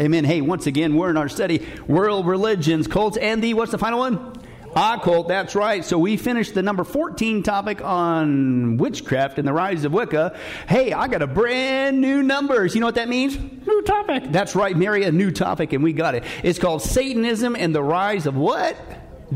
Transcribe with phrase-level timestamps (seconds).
[0.00, 0.24] Amen.
[0.24, 3.98] Hey, once again, we're in our study, World Religions, Cults, and the, what's the final
[3.98, 4.32] one?
[4.74, 5.84] Occult, that's right.
[5.84, 10.38] So we finished the number 14 topic on witchcraft and the rise of Wicca.
[10.66, 12.74] Hey, I got a brand new numbers.
[12.74, 13.36] You know what that means?
[13.36, 14.32] New topic.
[14.32, 16.24] That's right, Mary, a new topic, and we got it.
[16.42, 18.78] It's called Satanism and the rise of what?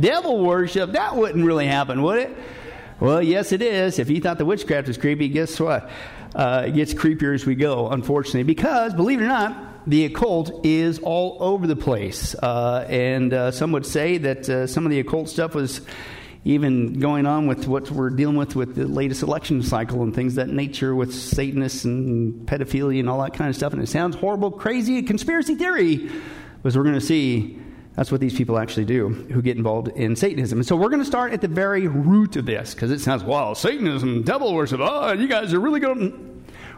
[0.00, 0.92] Devil worship.
[0.92, 2.34] That wouldn't really happen, would it?
[3.00, 3.98] Well, yes, it is.
[3.98, 5.90] If you thought the witchcraft was creepy, guess what?
[6.34, 10.64] Uh, it gets creepier as we go, unfortunately, because, believe it or not, the occult
[10.64, 12.34] is all over the place.
[12.34, 15.80] Uh, and uh, some would say that uh, some of the occult stuff was
[16.44, 20.34] even going on with what we're dealing with with the latest election cycle and things
[20.34, 23.72] that nature with Satanists and pedophilia and all that kind of stuff.
[23.72, 26.10] And it sounds horrible, crazy, conspiracy theory.
[26.62, 27.58] But we're going to see,
[27.94, 30.58] that's what these people actually do who get involved in Satanism.
[30.58, 33.24] And so we're going to start at the very root of this because it sounds,
[33.24, 36.33] well, Satanism, devil worship, oh, you guys are really going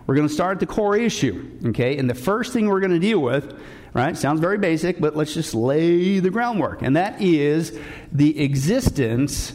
[0.06, 1.98] we're going to start at the core issue, okay?
[1.98, 3.58] And the first thing we're going to deal with,
[3.92, 6.82] right, sounds very basic, but let's just lay the groundwork.
[6.82, 7.76] And that is
[8.12, 9.52] the existence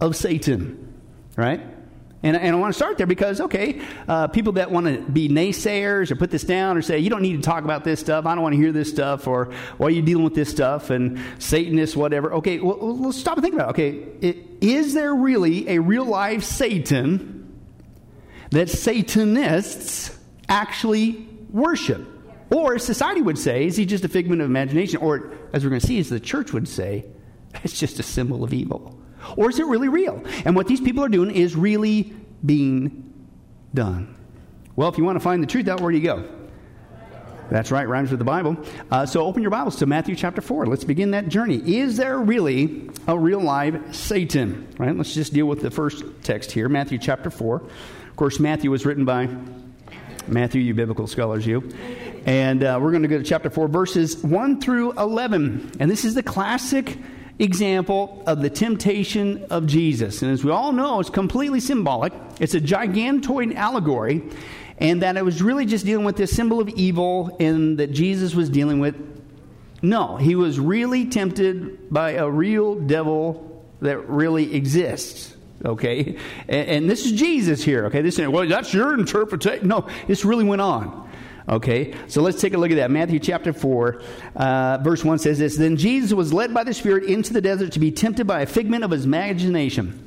[0.00, 0.94] of Satan,
[1.36, 1.60] right?
[2.22, 5.28] And, and I want to start there because, okay, uh, people that want to be
[5.28, 8.26] naysayers or put this down or say, you don't need to talk about this stuff,
[8.26, 10.90] I don't want to hear this stuff, or why are you dealing with this stuff,
[10.90, 12.34] and Satanists, whatever.
[12.34, 13.70] Okay, well, let's stop and think about it.
[13.70, 17.41] Okay, it, is there really a real life Satan?
[18.52, 20.16] That Satanists
[20.48, 22.06] actually worship.
[22.50, 24.98] Or society would say, is he just a figment of imagination?
[24.98, 27.06] Or, as we're going to see, as the church would say,
[27.64, 28.98] it's just a symbol of evil.
[29.36, 30.22] Or is it really real?
[30.44, 32.12] And what these people are doing is really
[32.44, 33.12] being
[33.72, 34.16] done.
[34.76, 36.28] Well, if you want to find the truth out, where do you go?
[37.50, 38.56] That's right, rhymes with the Bible.
[38.90, 40.66] Uh, so open your Bibles to Matthew chapter 4.
[40.66, 41.56] Let's begin that journey.
[41.76, 44.68] Is there really a real live Satan?
[44.78, 44.96] Right?
[44.96, 47.62] Let's just deal with the first text here, Matthew chapter 4.
[48.12, 49.26] Of course, Matthew was written by
[50.28, 51.72] Matthew, you biblical scholars, you.
[52.26, 55.72] And uh, we're going to go to chapter 4, verses 1 through 11.
[55.80, 56.98] And this is the classic
[57.38, 60.20] example of the temptation of Jesus.
[60.20, 64.22] And as we all know, it's completely symbolic, it's a gigantoid allegory.
[64.76, 68.34] And that it was really just dealing with this symbol of evil and that Jesus
[68.34, 68.94] was dealing with.
[69.80, 75.34] No, he was really tempted by a real devil that really exists.
[75.64, 76.16] Okay?
[76.48, 77.86] And, and this is Jesus here.
[77.86, 78.02] Okay?
[78.02, 79.68] This is, well, that's your interpretation.
[79.68, 81.10] No, this really went on.
[81.48, 82.90] Okay, so let's take a look at that.
[82.90, 84.02] Matthew chapter 4,
[84.36, 87.72] uh, verse 1 says this Then Jesus was led by the Spirit into the desert
[87.72, 90.00] to be tempted by a figment of his imagination.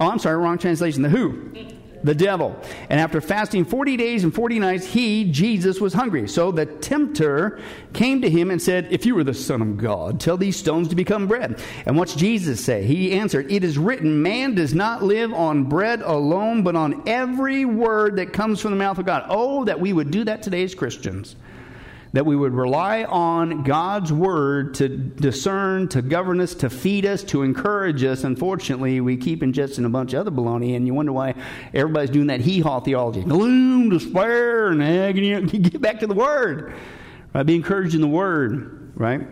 [0.00, 1.02] Oh, I'm sorry, wrong translation.
[1.02, 1.52] The who?
[2.02, 2.58] The devil.
[2.88, 6.28] And after fasting 40 days and 40 nights, he, Jesus, was hungry.
[6.28, 7.60] So the tempter
[7.92, 10.88] came to him and said, If you were the Son of God, tell these stones
[10.88, 11.62] to become bread.
[11.86, 12.84] And what's Jesus say?
[12.84, 17.64] He answered, It is written, Man does not live on bread alone, but on every
[17.64, 19.26] word that comes from the mouth of God.
[19.28, 21.36] Oh, that we would do that today as Christians
[22.12, 27.24] that we would rely on God's word to discern, to govern us, to feed us,
[27.24, 28.24] to encourage us.
[28.24, 31.34] Unfortunately, we keep ingesting a bunch of other baloney, and you wonder why
[31.72, 35.40] everybody's doing that hee haw theology gloom, despair, and agony.
[35.58, 36.74] Get back to the word.
[37.34, 37.46] Right?
[37.46, 39.22] Be encouraged in the word, right?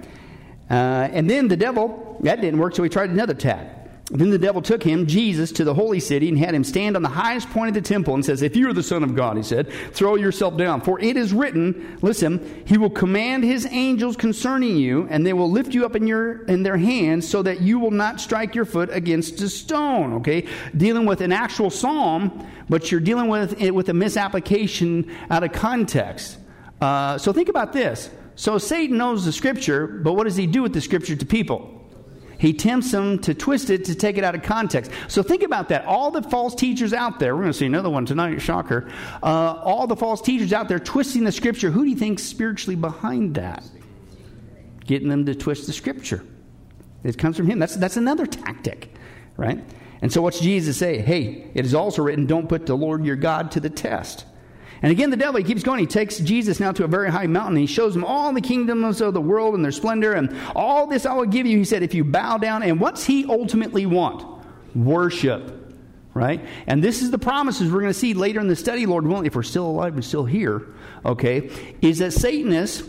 [0.70, 3.79] Uh, and then the devil, that didn't work, so he tried another tack.
[4.12, 7.02] Then the devil took him, Jesus, to the holy city and had him stand on
[7.02, 9.36] the highest point of the temple and says, If you are the Son of God,
[9.36, 10.80] he said, throw yourself down.
[10.80, 15.48] For it is written, listen, he will command his angels concerning you, and they will
[15.48, 18.64] lift you up in, your, in their hands so that you will not strike your
[18.64, 20.14] foot against a stone.
[20.14, 20.48] Okay?
[20.76, 25.52] Dealing with an actual psalm, but you're dealing with it with a misapplication out of
[25.52, 26.36] context.
[26.80, 28.10] Uh, so think about this.
[28.34, 31.79] So Satan knows the scripture, but what does he do with the scripture to people?
[32.40, 34.90] He tempts them to twist it to take it out of context.
[35.08, 35.84] So think about that.
[35.84, 38.90] All the false teachers out there, we're going to see another one tonight, shocker.
[39.22, 42.76] Uh, all the false teachers out there twisting the scripture, who do you think's spiritually
[42.76, 43.62] behind that?
[44.86, 46.24] Getting them to twist the scripture.
[47.04, 47.58] It comes from him.
[47.58, 48.90] That's, that's another tactic,
[49.36, 49.62] right?
[50.00, 50.98] And so what's Jesus say?
[50.98, 54.24] Hey, it is also written, don't put the Lord your God to the test.
[54.82, 55.80] And again, the devil, he keeps going.
[55.80, 57.56] He takes Jesus now to a very high mountain.
[57.56, 60.14] He shows him all the kingdoms of the world and their splendor.
[60.14, 62.62] And all this I will give you, he said, if you bow down.
[62.62, 64.24] And what's he ultimately want?
[64.74, 65.56] Worship.
[66.14, 66.44] Right?
[66.66, 69.26] And this is the promises we're going to see later in the study, Lord willing,
[69.26, 70.66] if we're still alive and still here,
[71.04, 71.50] okay,
[71.80, 72.82] is that Satanists,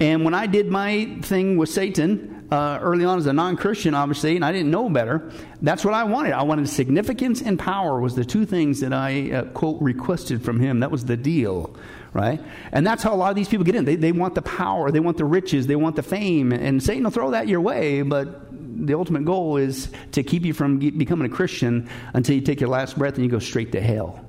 [0.00, 4.36] and when I did my thing with Satan, uh, early on as a non-Christian, obviously,
[4.36, 5.30] and I didn't know better.
[5.60, 6.32] That's what I wanted.
[6.32, 10.60] I wanted significance and power was the two things that I uh, quote requested from
[10.60, 10.80] him.
[10.80, 11.76] That was the deal,
[12.12, 12.40] right?
[12.72, 13.84] And that's how a lot of these people get in.
[13.84, 17.04] They they want the power, they want the riches, they want the fame, and Satan
[17.04, 18.46] will throw that your way, but.
[18.80, 22.70] The ultimate goal is to keep you from becoming a Christian until you take your
[22.70, 24.24] last breath and you go straight to hell.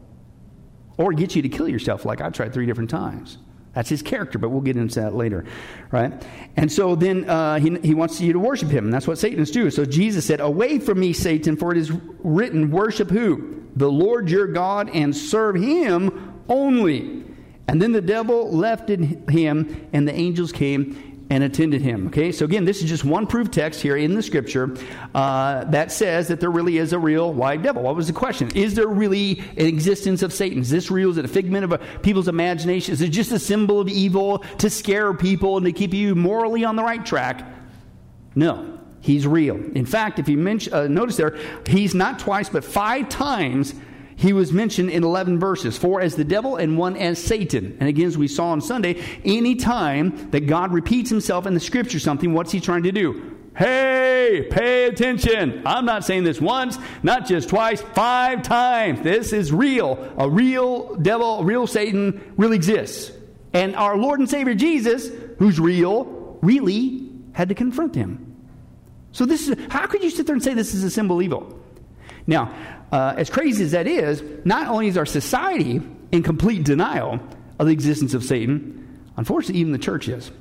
[0.97, 3.37] Or get you to kill yourself, like I tried three different times.
[3.73, 5.45] That's his character, but we'll get into that later,
[5.91, 6.11] right?
[6.57, 8.85] And so then uh, he, he wants you to worship him.
[8.85, 9.69] And that's what Satanists doing.
[9.71, 13.63] So Jesus said, Away from me, Satan, for it is written, Worship who?
[13.75, 17.23] The Lord your God, and serve him only.
[17.67, 22.07] And then the devil left him, and the angels came and attended him.
[22.07, 24.75] Okay, so again, this is just one proof text here in the scripture
[25.13, 27.83] uh, that says that there really is a real white devil.
[27.83, 28.49] What was the question?
[28.55, 30.59] Is there really an existence of Satan?
[30.59, 31.11] Is this real?
[31.11, 32.93] Is it a figment of people's imagination?
[32.93, 36.65] Is it just a symbol of evil to scare people and to keep you morally
[36.65, 37.45] on the right track?
[38.33, 39.55] No, he's real.
[39.55, 41.37] In fact, if you mention, uh, notice there,
[41.67, 43.75] he's not twice but five times
[44.19, 47.77] he was mentioned in 11 verses four as the devil and one as Satan.
[47.79, 51.59] And again, as we saw on Sunday, any time that God repeats himself in the
[51.61, 53.37] scripture something, what's he trying to do?
[53.55, 55.61] Hey, pay attention.
[55.65, 59.01] I'm not saying this once, not just twice, five times.
[59.01, 60.13] This is real.
[60.17, 63.13] A real devil, a real Satan really exists.
[63.53, 68.35] And our Lord and Savior Jesus, who's real, really had to confront him.
[69.13, 71.57] So this is how could you sit there and say this is a symbol evil?
[72.27, 72.53] Now,
[72.91, 75.81] uh, as crazy as that is, not only is our society
[76.11, 77.19] in complete denial
[77.59, 80.31] of the existence of Satan, unfortunately, even the church is.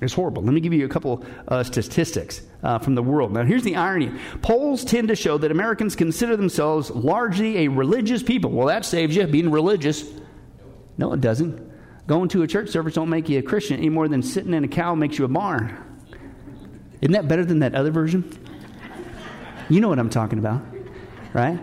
[0.00, 0.42] It's horrible.
[0.42, 3.32] Let me give you a couple uh, statistics uh, from the world.
[3.32, 4.12] Now, here's the irony
[4.42, 8.50] polls tend to show that Americans consider themselves largely a religious people.
[8.50, 10.04] Well, that saves you being religious.
[10.98, 11.70] No, it doesn't.
[12.08, 14.64] Going to a church service don't make you a Christian any more than sitting in
[14.64, 15.78] a cow makes you a barn.
[17.00, 18.28] Isn't that better than that other version?
[19.68, 20.62] You know what I'm talking about,
[21.32, 21.60] right?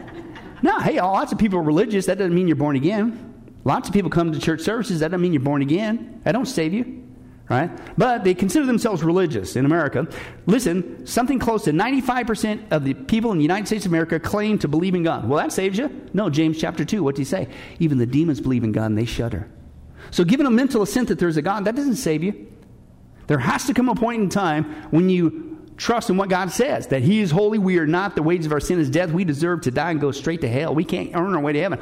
[0.61, 2.05] No, hey, lots of people are religious.
[2.05, 3.25] That doesn't mean you're born again.
[3.63, 4.99] Lots of people come to church services.
[4.99, 6.21] That doesn't mean you're born again.
[6.23, 7.03] That don't save you.
[7.49, 7.71] Right?
[7.97, 10.07] But they consider themselves religious in America.
[10.45, 14.59] Listen, something close to 95% of the people in the United States of America claim
[14.59, 15.27] to believe in God.
[15.27, 16.07] Well, that saves you?
[16.13, 17.47] No, James chapter 2, what does he say?
[17.79, 19.49] Even the demons believe in God and they shudder.
[20.11, 22.47] So, given a mental assent that there's a God, that doesn't save you.
[23.25, 26.87] There has to come a point in time when you trust in what God says
[26.87, 27.57] that He is holy.
[27.57, 28.15] We are not.
[28.15, 29.11] The wages of our sin is death.
[29.11, 30.75] We deserve to die and go straight to hell.
[30.75, 31.79] We can't earn our way to heaven.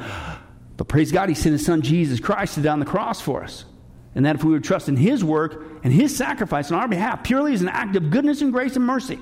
[0.76, 3.42] But praise God, He sent His Son Jesus Christ to die on the cross for
[3.42, 3.64] us.
[4.14, 7.22] And that if we would trust in His work and His sacrifice on our behalf,
[7.24, 9.18] purely as an act of goodness and grace and mercy,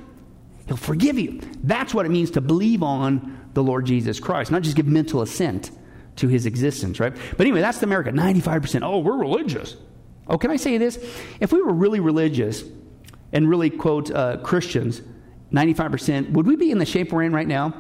[0.69, 1.41] He'll forgive you.
[1.63, 5.23] That's what it means to believe on the Lord Jesus Christ, not just give mental
[5.23, 5.71] assent
[6.17, 7.15] to His existence, right?
[7.37, 8.11] But anyway, that's the America.
[8.11, 8.83] 95%.
[8.83, 9.77] Oh, we're religious.
[10.29, 10.99] Oh, can I say this?
[11.41, 12.65] If we were really religious,
[13.37, 15.03] and really quote uh, Christians,
[15.53, 17.75] 95%, would we be in the shape we're in right now?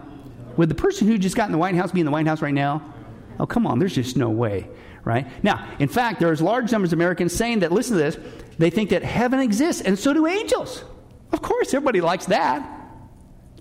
[0.59, 2.43] Would the person who just got in the White House be in the White House
[2.43, 2.93] right now?
[3.41, 4.69] Oh, come on, there's just no way,
[5.03, 5.27] right?
[5.43, 8.19] Now, in fact, there's large numbers of Americans saying that, listen to this,
[8.59, 10.85] they think that heaven exists, and so do angels.
[11.33, 12.71] Of course, everybody likes that.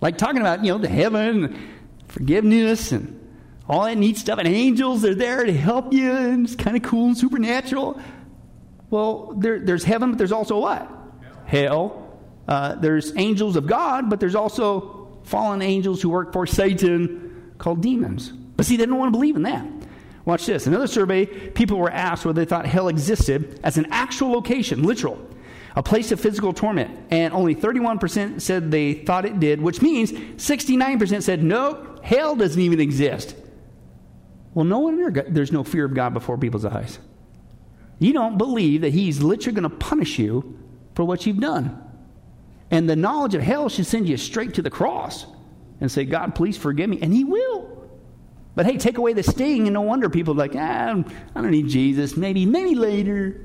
[0.02, 1.58] Like talking about, you know, the heaven,
[2.10, 3.22] forgiveness, and
[3.70, 6.84] all that neat stuff, and angels are there to help you, and it's kind of
[6.84, 8.02] cool and supernatural.
[8.90, 10.92] Well, there, there's heaven, but there's also what?
[11.46, 12.20] Hell.
[12.48, 17.82] Uh, there's angels of God, but there's also fallen angels who work for Satan called
[17.82, 18.30] demons.
[18.30, 19.66] But see, they don't want to believe in that.
[20.26, 20.66] Watch this.
[20.68, 25.20] Another survey, people were asked whether they thought hell existed as an actual location, literal,
[25.76, 27.00] a place of physical torment.
[27.12, 32.60] And only 31% said they thought it did, which means 69% said, no, hell doesn't
[32.60, 33.36] even exist.
[34.56, 36.98] Well, no wonder there's no fear of God before people's eyes.
[38.00, 40.55] You don't believe that He's literally going to punish you
[40.96, 41.82] for what you've done.
[42.72, 45.26] And the knowledge of hell should send you straight to the cross
[45.80, 47.00] and say, God, please forgive me.
[47.02, 47.72] And He will.
[48.56, 51.04] But hey, take away the sting, and no wonder people are like, ah,
[51.36, 52.16] I don't need Jesus.
[52.16, 53.42] Maybe, maybe later.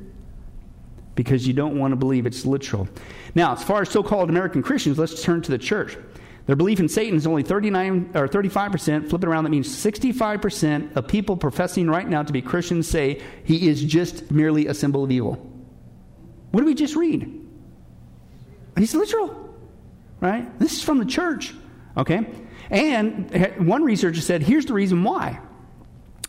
[1.16, 2.88] Because you don't want to believe it's literal.
[3.34, 5.98] Now, as far as so called American Christians, let's turn to the church.
[6.46, 9.08] Their belief in Satan is only 39 or 35%.
[9.08, 13.20] Flip it around, that means 65% of people professing right now to be Christians say
[13.44, 15.34] he is just merely a symbol of evil.
[16.52, 17.39] What did we just read?
[18.80, 19.54] He's literal,
[20.20, 20.58] right?
[20.58, 21.52] This is from the church,
[21.98, 22.26] okay?
[22.70, 25.38] And one researcher said, here's the reason why.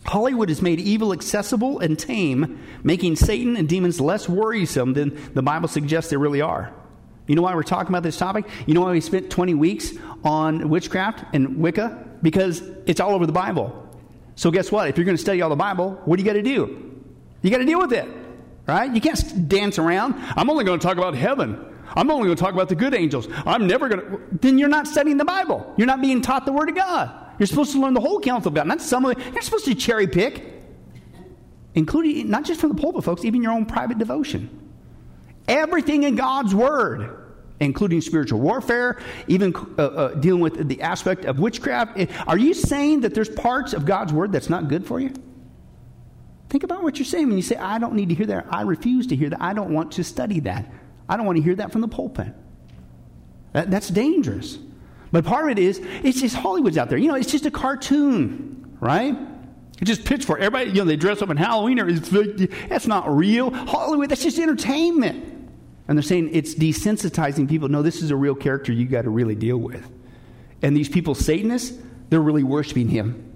[0.06, 5.42] Hollywood has made evil accessible and tame, making Satan and demons less worrisome than the
[5.42, 6.74] Bible suggests they really are.
[7.26, 8.44] You know why we're talking about this topic?
[8.66, 9.94] You know why we spent 20 weeks
[10.26, 12.06] on witchcraft and Wicca?
[12.22, 13.90] Because it's all over the Bible.
[14.36, 14.90] So, guess what?
[14.90, 17.02] If you're going to study all the Bible, what do you got to do?
[17.44, 18.10] You got to deal with it,
[18.68, 18.94] right?
[18.94, 20.16] You can't dance around.
[20.36, 21.68] I'm only going to talk about heaven.
[21.96, 23.28] I'm only going to talk about the good angels.
[23.46, 24.22] I'm never going to.
[24.32, 25.74] Then you're not studying the Bible.
[25.78, 27.12] You're not being taught the Word of God.
[27.40, 29.34] You're supposed to learn the whole counsel of God, not some of it.
[29.34, 30.62] You're supposed to cherry pick,
[31.74, 34.50] including not just from the pulpit, folks, even your own private devotion.
[35.48, 37.18] Everything in God's Word,
[37.60, 42.00] including spiritual warfare, even uh, uh, dealing with the aspect of witchcraft.
[42.28, 45.14] Are you saying that there's parts of God's Word that's not good for you?
[46.50, 48.46] Think about what you're saying when you say, I don't need to hear that.
[48.50, 49.42] I refuse to hear that.
[49.42, 50.72] I don't want to study that.
[51.12, 52.34] I don't want to hear that from the pulpit.
[53.52, 54.58] That, that's dangerous.
[55.12, 56.98] But part of it is, it's just Hollywood's out there.
[56.98, 59.18] You know, it's just a cartoon, right?
[59.82, 60.40] It's just pitchfork.
[60.40, 61.82] Everybody, you know, they dress up in Halloween.
[61.82, 63.54] Or that's not real.
[63.54, 65.50] Hollywood, that's just entertainment.
[65.90, 67.68] And they're saying it's desensitizing people.
[67.68, 69.86] No, this is a real character you got to really deal with.
[70.62, 71.78] And these people, Satanists,
[72.10, 73.34] they're really worshiping him.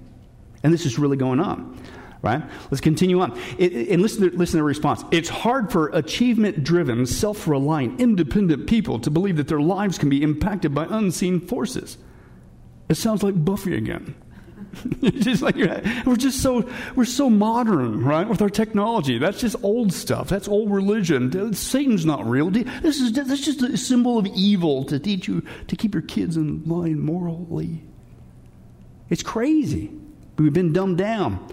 [0.63, 1.77] And this is really going on
[2.25, 2.43] right?
[2.71, 3.37] Let's continue on.
[3.59, 5.03] And listen to, listen to the response.
[5.11, 10.09] It's hard for achievement driven, self reliant, independent people to believe that their lives can
[10.09, 11.97] be impacted by unseen forces.
[12.89, 14.15] It sounds like Buffy again.
[15.01, 18.27] just like we're just so we're so modern, right?
[18.27, 20.27] With our technology, that's just old stuff.
[20.27, 21.53] That's old religion.
[21.53, 22.49] Satan's not real.
[22.49, 26.35] This is that's just a symbol of evil to teach you to keep your kids
[26.35, 27.83] in line morally.
[29.09, 29.91] It's crazy.
[30.37, 31.47] We've been dumbed down.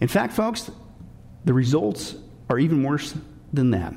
[0.00, 0.70] In fact, folks,
[1.44, 2.14] the results
[2.50, 3.14] are even worse
[3.52, 3.94] than that.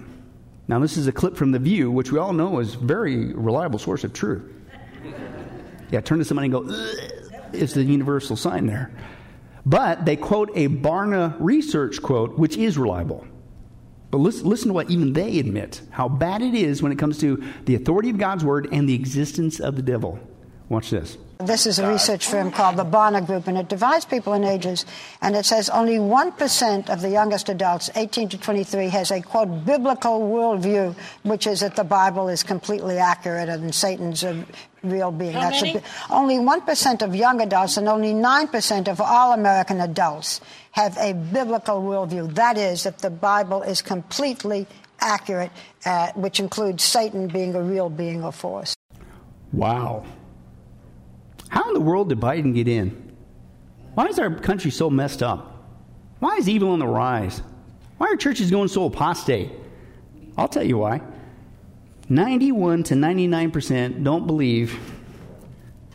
[0.68, 3.34] Now, this is a clip from The View, which we all know is a very
[3.34, 4.44] reliable source of truth.
[5.92, 6.86] Yeah, turn to somebody and go,
[7.52, 8.92] it's the universal sign there.
[9.66, 13.26] But they quote a Barna research quote, which is reliable.
[14.12, 17.18] But listen, listen to what even they admit how bad it is when it comes
[17.20, 20.20] to the authority of God's word and the existence of the devil.
[20.70, 21.18] Watch this.
[21.42, 24.86] This is a research firm called the Barna Group, and it divides people in ages.
[25.22, 29.64] And it says only 1% of the youngest adults, 18 to 23, has a, quote,
[29.64, 34.46] biblical worldview, which is that the Bible is completely accurate and Satan's a
[34.84, 35.32] real being.
[35.32, 35.78] How That's many?
[35.78, 40.42] A, only 1% of young adults and only 9% of all American adults
[40.72, 42.36] have a biblical worldview.
[42.36, 44.68] That is, that the Bible is completely
[45.00, 45.52] accurate,
[45.86, 48.76] uh, which includes Satan being a real being or force.
[49.54, 50.04] Wow.
[51.50, 53.16] How in the world did Biden get in?
[53.96, 55.68] Why is our country so messed up?
[56.20, 57.42] Why is evil on the rise?
[57.98, 59.52] Why are churches going so apostate?
[60.38, 61.02] I'll tell you why.
[62.08, 64.80] 91 to 99% don't believe,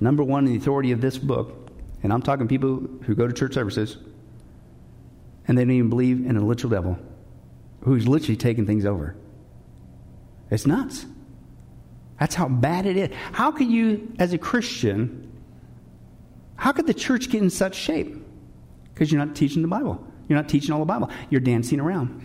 [0.01, 1.71] number one, in the authority of this book,
[2.03, 3.97] and I'm talking people who go to church services,
[5.49, 6.99] and they don't even believe in a literal devil
[7.81, 9.17] who's literally taking things over.
[10.51, 11.07] It's nuts.
[12.21, 13.11] That's how bad it is.
[13.33, 15.24] How can you, as a Christian,
[16.57, 18.17] how could the church get in such shape?
[18.93, 20.05] Because you're not teaching the Bible.
[20.29, 21.11] You're not teaching all the Bible.
[21.31, 22.25] You're dancing around.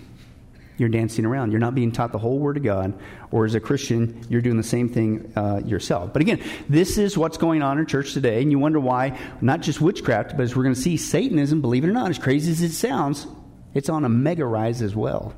[0.78, 1.52] You're dancing around.
[1.52, 2.98] You're not being taught the whole Word of God.
[3.32, 6.14] Or as a Christian, you're doing the same thing uh, yourself.
[6.14, 8.42] But again, this is what's going on in church today.
[8.42, 11.84] And you wonder why, not just witchcraft, but as we're going to see, Satanism, believe
[11.84, 13.28] it or not, as crazy as it sounds,
[13.74, 15.34] it's on a mega rise as well.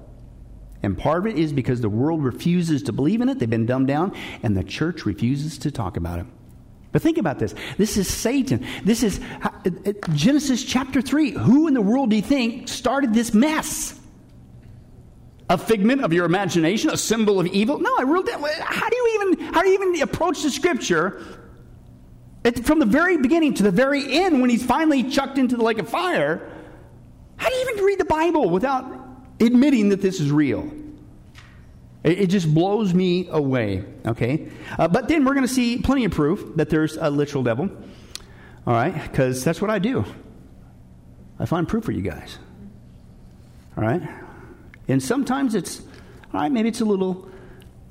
[0.84, 3.40] And part of it is because the world refuses to believe in it.
[3.40, 6.26] They've been dumbed down, and the church refuses to talk about it.
[6.92, 7.56] But think about this.
[7.78, 8.66] This is Satan.
[8.84, 11.32] This is uh, uh, Genesis chapter 3.
[11.32, 13.98] Who in the world do you think started this mess?
[15.50, 17.80] A figment of your imagination, a symbol of evil?
[17.80, 18.40] No, I wrote that.
[18.62, 21.22] How do you even how do you even approach the scripture
[22.44, 25.64] it, from the very beginning to the very end when he's finally chucked into the
[25.64, 26.50] lake of fire?
[27.38, 28.86] How do you even read the Bible without
[29.40, 30.72] admitting that this is real?
[32.04, 34.50] It, just blows me away, okay?
[34.80, 37.70] Uh, but then we're going to see plenty of proof that there's a literal devil,
[38.66, 39.04] all right?
[39.04, 40.04] Because that's what I do.
[41.40, 42.40] I find proof for you guys,
[43.78, 44.02] all right?
[44.88, 45.82] And sometimes it's,
[46.34, 47.30] all right, maybe it's a little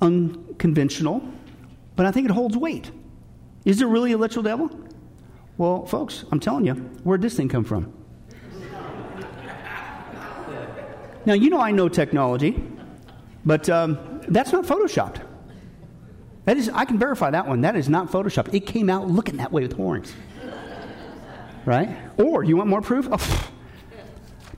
[0.01, 1.23] unconventional,
[1.95, 2.91] but I think it holds weight.
[3.63, 4.69] Is there really a literal devil?
[5.57, 7.93] Well, folks, I'm telling you, where'd this thing come from?
[11.23, 12.59] Now, you know I know technology.
[13.45, 15.21] But um, that's not photoshopped.
[16.45, 17.61] That is, I can verify that one.
[17.61, 18.53] That is not photoshopped.
[18.53, 20.13] It came out looking that way with horns.
[21.65, 21.95] Right?
[22.17, 23.07] Or, you want more proof?
[23.11, 23.49] Oh,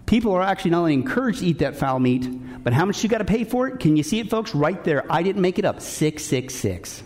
[0.06, 3.10] people are actually not only encouraged to eat that foul meat, but how much you
[3.10, 3.80] got to pay for it?
[3.80, 4.56] Can you see it, folks?
[4.56, 5.04] Right there.
[5.12, 5.82] I didn't make it up.
[5.82, 7.04] 666.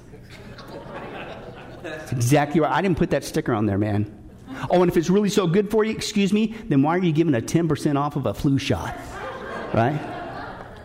[1.81, 2.71] That's exactly right.
[2.71, 4.13] I didn't put that sticker on there, man.
[4.69, 7.11] Oh, and if it's really so good for you, excuse me, then why are you
[7.11, 8.95] giving a 10% off of a flu shot?
[9.73, 10.16] Right?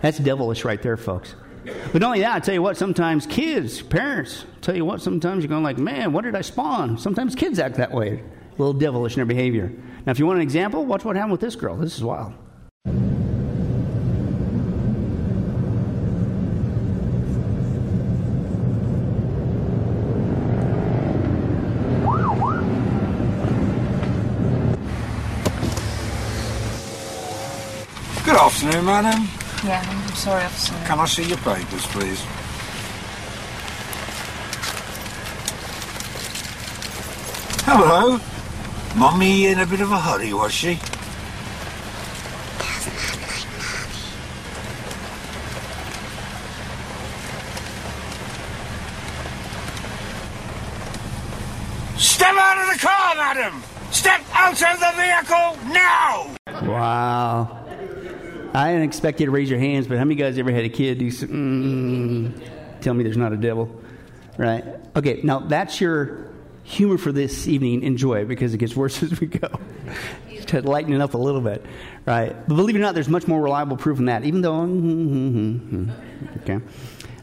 [0.02, 1.36] That's devilish right there, folks.
[1.64, 5.44] But not only that, I tell you what, sometimes kids, parents, tell you what, sometimes
[5.44, 6.98] you're going like, man, what did I spawn?
[6.98, 8.14] Sometimes kids act that way.
[8.18, 9.72] A little devilish in their behavior.
[10.04, 11.76] Now, if you want an example, watch what happened with this girl.
[11.76, 12.34] This is wild.
[28.24, 29.41] Good afternoon, madam.
[29.64, 30.74] Yeah, I'm sorry, officer.
[30.86, 32.20] Can I see your papers, please?
[37.64, 38.18] Hello.
[38.96, 40.74] Mummy in a bit of a hurry, was she?
[51.96, 53.62] Step out of the car, madam!
[53.92, 56.34] Step out of the vehicle now!
[56.68, 57.61] Wow.
[58.54, 60.68] I didn't expect you to raise your hands, but how many guys ever had a
[60.68, 63.80] kid do mm, tell me there's not a devil?
[64.36, 64.64] Right?
[64.94, 66.28] Okay, now that's your
[66.64, 67.82] humor for this evening.
[67.82, 69.48] Enjoy because it gets worse as we go.
[70.46, 71.64] to lighten it up a little bit,
[72.04, 72.34] right?
[72.46, 75.90] But believe it or not, there's much more reliable proof than that, even though, mm-hmm,
[76.42, 76.60] okay.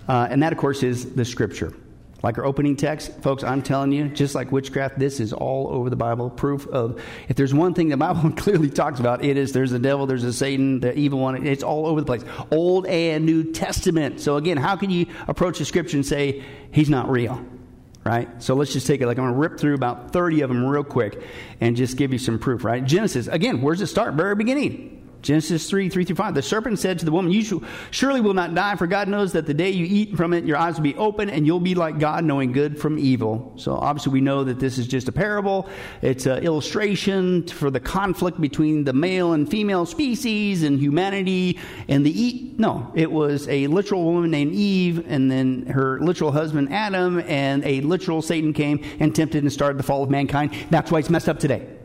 [0.08, 1.74] Uh, and that, of course, is the scripture.
[2.22, 5.90] Like our opening text, folks, I'm telling you, just like witchcraft, this is all over
[5.90, 6.30] the Bible.
[6.30, 9.80] Proof of, if there's one thing the Bible clearly talks about, it is there's a
[9.80, 11.48] devil, there's a Satan, the evil one.
[11.48, 12.24] It's all over the place.
[12.52, 14.20] Old and New Testament.
[14.20, 17.44] So again, how can you approach the scripture and say he's not real?
[18.04, 18.42] Right?
[18.42, 19.08] So let's just take it.
[19.08, 21.22] Like I'm going to rip through about 30 of them real quick
[21.62, 22.84] and just give you some proof, right?
[22.84, 24.16] Genesis, again, where's it start?
[24.16, 24.99] Very beginning.
[25.22, 26.34] Genesis 3, 3 through 5.
[26.34, 29.46] The serpent said to the woman, You surely will not die, for God knows that
[29.46, 32.00] the day you eat from it, your eyes will be open, and you'll be like
[32.00, 33.54] God, knowing good from evil.
[33.58, 35.70] So obviously, we know that this is just a parable.
[36.02, 42.06] It's an illustration for the conflict between the male and female species and humanity and
[42.06, 42.60] the eat.
[42.60, 47.64] No, it was a literal woman named Eve, and then her literal husband Adam, and
[47.66, 50.54] a literal Satan came and tempted and started the fall of mankind.
[50.70, 51.79] That's why it's messed up today.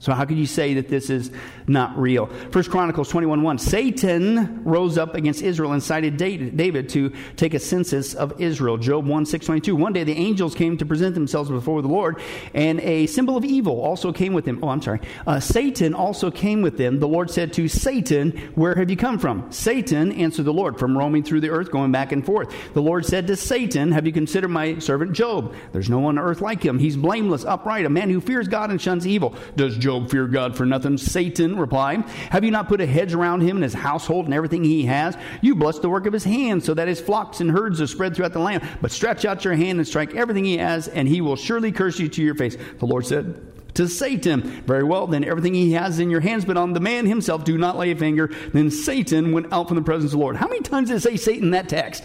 [0.00, 1.30] So how could you say that this is
[1.66, 2.26] not real?
[2.50, 3.58] First Chronicles 21 1.
[3.58, 8.78] Satan rose up against Israel and cited David to take a census of Israel.
[8.78, 9.76] Job 1 6 22.
[9.76, 12.18] One day the angels came to present themselves before the Lord,
[12.54, 14.58] and a symbol of evil also came with them.
[14.62, 15.00] Oh, I'm sorry.
[15.26, 16.98] Uh, Satan also came with them.
[16.98, 19.52] The Lord said to Satan, Where have you come from?
[19.52, 22.54] Satan answered the Lord, From roaming through the earth, going back and forth.
[22.72, 25.54] The Lord said to Satan, Have you considered my servant Job?
[25.72, 26.78] There's no one on earth like him.
[26.78, 29.34] He's blameless, upright, a man who fears God and shuns evil.
[29.56, 30.96] Does Job Job fear God for nothing?
[30.98, 34.62] Satan replied, Have you not put a hedge around him and his household and everything
[34.62, 35.16] he has?
[35.40, 38.14] You bless the work of his hands, so that his flocks and herds are spread
[38.14, 38.62] throughout the land.
[38.80, 41.98] But stretch out your hand and strike everything he has, and he will surely curse
[41.98, 42.56] you to your face.
[42.78, 44.42] The Lord said, to Satan.
[44.42, 47.58] Very well, then everything he has in your hands, but on the man himself do
[47.58, 48.30] not lay a finger.
[48.52, 50.36] Then Satan went out from the presence of the Lord.
[50.36, 52.04] How many times did it say Satan in that text?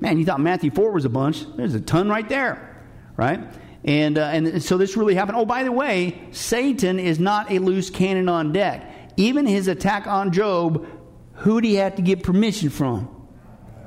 [0.00, 1.44] Man, you thought Matthew 4 was a bunch.
[1.54, 2.82] There's a ton right there,
[3.18, 3.40] right?
[3.84, 5.38] And, uh, and so this really happened.
[5.38, 9.12] Oh, by the way, Satan is not a loose cannon on deck.
[9.16, 10.86] Even his attack on Job,
[11.34, 13.08] who did he have to get permission from?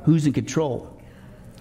[0.04, 0.95] Who's in control?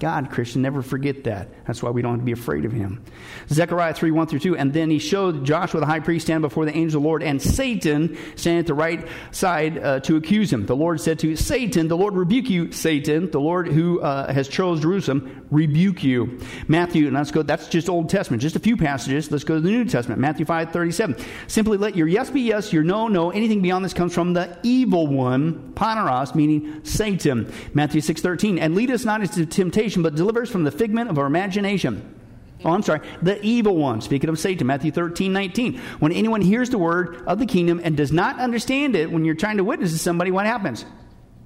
[0.01, 1.49] God, Christian, never forget that.
[1.67, 3.03] That's why we don't have to be afraid of him.
[3.49, 4.57] Zechariah 3 1 through 2.
[4.57, 7.23] And then he showed Joshua the high priest stand before the angel of the Lord,
[7.23, 10.67] and Satan stand at the right side uh, to accuse him.
[10.67, 13.31] The Lord said to Satan, The Lord rebuke you, Satan.
[13.31, 16.41] The Lord who uh, has chose Jerusalem, rebuke you.
[16.67, 19.31] Matthew, and let's go, that's just Old Testament, just a few passages.
[19.31, 20.21] Let's go to the New Testament.
[20.21, 21.17] Matthew 5 37.
[21.47, 23.31] Simply let your yes be yes, your no, no.
[23.31, 27.53] Anything beyond this comes from the evil one, Poneros, meaning Satan.
[27.73, 28.59] Matthew 6 13.
[28.59, 32.15] And lead us not into temptation temptation, but delivers from the figment of our imagination.
[32.65, 34.01] Oh, I'm sorry, the evil one.
[34.01, 35.79] Speaking of Satan, Matthew 13, 19.
[35.99, 39.35] When anyone hears the word of the kingdom and does not understand it, when you're
[39.35, 40.87] trying to witness to somebody, what happens?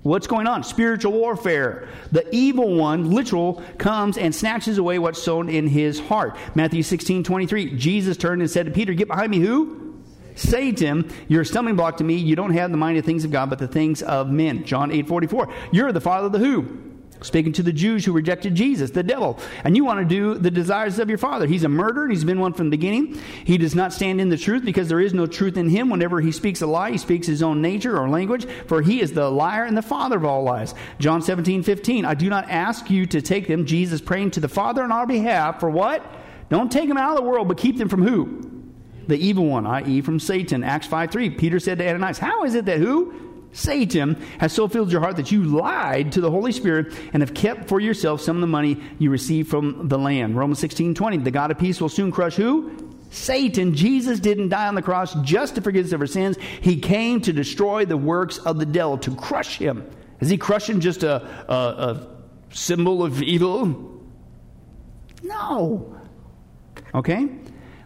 [0.03, 0.63] What's going on?
[0.63, 1.89] Spiritual warfare.
[2.13, 6.37] The evil one, literal, comes and snatches away what's sown in his heart.
[6.55, 7.77] Matthew 16, 23.
[7.77, 9.97] Jesus turned and said to Peter, Get behind me, who?
[10.37, 12.15] Satan, you're a stumbling block to me.
[12.15, 14.63] You don't have the mind of things of God, but the things of men.
[14.65, 15.53] John 8, 44.
[15.73, 16.88] You're the father of the who?
[17.21, 19.39] Speaking to the Jews who rejected Jesus, the devil.
[19.65, 21.47] And you want to do the desires of your father.
[21.47, 22.09] He's a murderer.
[22.09, 23.21] He's been one from the beginning.
[23.45, 25.91] He does not stand in the truth because there is no truth in him.
[25.91, 29.13] Whenever he speaks a lie, he speaks his own nature or language, for he is
[29.13, 30.75] the liar and the father of all lies.
[31.01, 32.05] John 17, 15.
[32.05, 35.07] I do not ask you to take them, Jesus praying to the Father on our
[35.07, 36.05] behalf, for what?
[36.49, 38.49] Don't take them out of the world, but keep them from who?
[39.09, 40.63] The evil one, i.e., from Satan.
[40.63, 41.31] Acts 5, 3.
[41.31, 43.28] Peter said to Ananias, How is it that who?
[43.53, 47.35] Satan has so filled your heart that you lied to the Holy Spirit and have
[47.35, 50.37] kept for yourself some of the money you received from the land.
[50.37, 51.19] Romans 16 20.
[51.19, 52.89] The God of peace will soon crush who?
[53.11, 53.75] Satan.
[53.75, 56.37] Jesus didn't die on the cross just to forgive us of our sins.
[56.61, 59.89] He came to destroy the works of the devil, to crush him.
[60.21, 62.07] Is he crushing just a, a, a
[62.51, 64.03] symbol of evil?
[65.23, 65.97] No.
[66.95, 67.29] Okay?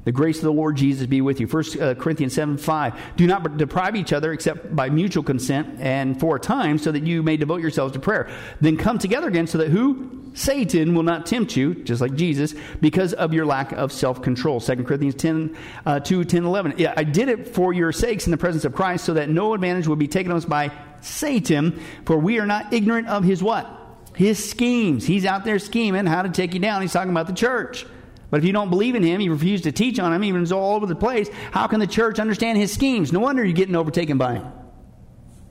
[0.05, 1.47] The grace of the Lord Jesus be with you.
[1.47, 2.95] 1 uh, Corinthians 7 5.
[3.17, 7.07] Do not deprive each other except by mutual consent and for a time, so that
[7.07, 8.29] you may devote yourselves to prayer.
[8.61, 10.19] Then come together again, so that who?
[10.35, 14.61] Satan will not tempt you, just like Jesus, because of your lack of self control.
[14.61, 16.75] 2 Corinthians 10 uh, 2 10 11.
[16.79, 19.55] Yeah, I did it for your sakes in the presence of Christ, so that no
[19.55, 23.43] advantage would be taken of us by Satan, for we are not ignorant of his
[23.43, 23.79] what?
[24.17, 25.07] His schemes.
[25.07, 26.83] He's out there scheming how to take you down.
[26.83, 27.87] He's talking about the church.
[28.33, 30.75] But if you don't believe in him, you refuse to teach on him, even all
[30.75, 33.13] over the place, how can the church understand his schemes?
[33.13, 34.47] No wonder you're getting overtaken by him.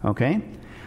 [0.04, 0.41] Okay?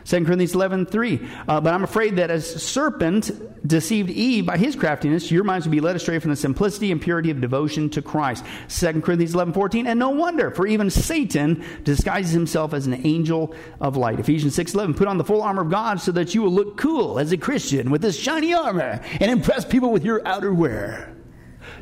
[0.05, 1.21] 2 Corinthians 11, 3.
[1.47, 3.31] Uh, but I'm afraid that as serpent
[3.65, 7.01] deceived Eve by his craftiness, your minds will be led astray from the simplicity and
[7.01, 8.45] purity of devotion to Christ.
[8.71, 9.87] 2 Corinthians 11, 14.
[9.87, 14.19] And no wonder, for even Satan disguises himself as an angel of light.
[14.19, 14.95] Ephesians 6, 11.
[14.95, 17.37] Put on the full armor of God so that you will look cool as a
[17.37, 21.15] Christian with this shiny armor and impress people with your outerwear.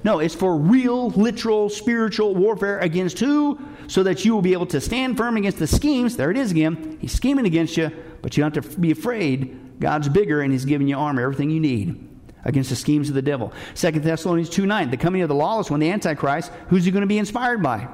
[0.05, 3.59] No, it's for real, literal, spiritual warfare against who?
[3.87, 6.17] So that you will be able to stand firm against the schemes.
[6.17, 6.99] There it is again.
[7.01, 7.91] He's scheming against you,
[8.23, 9.81] but you don't have to be afraid.
[9.81, 12.09] God's bigger and He's giving you armor, everything you need
[12.45, 13.53] against the schemes of the devil.
[13.75, 17.03] 2 Thessalonians 2 9, the coming of the lawless one, the Antichrist, who's he going
[17.03, 17.89] to be inspired by?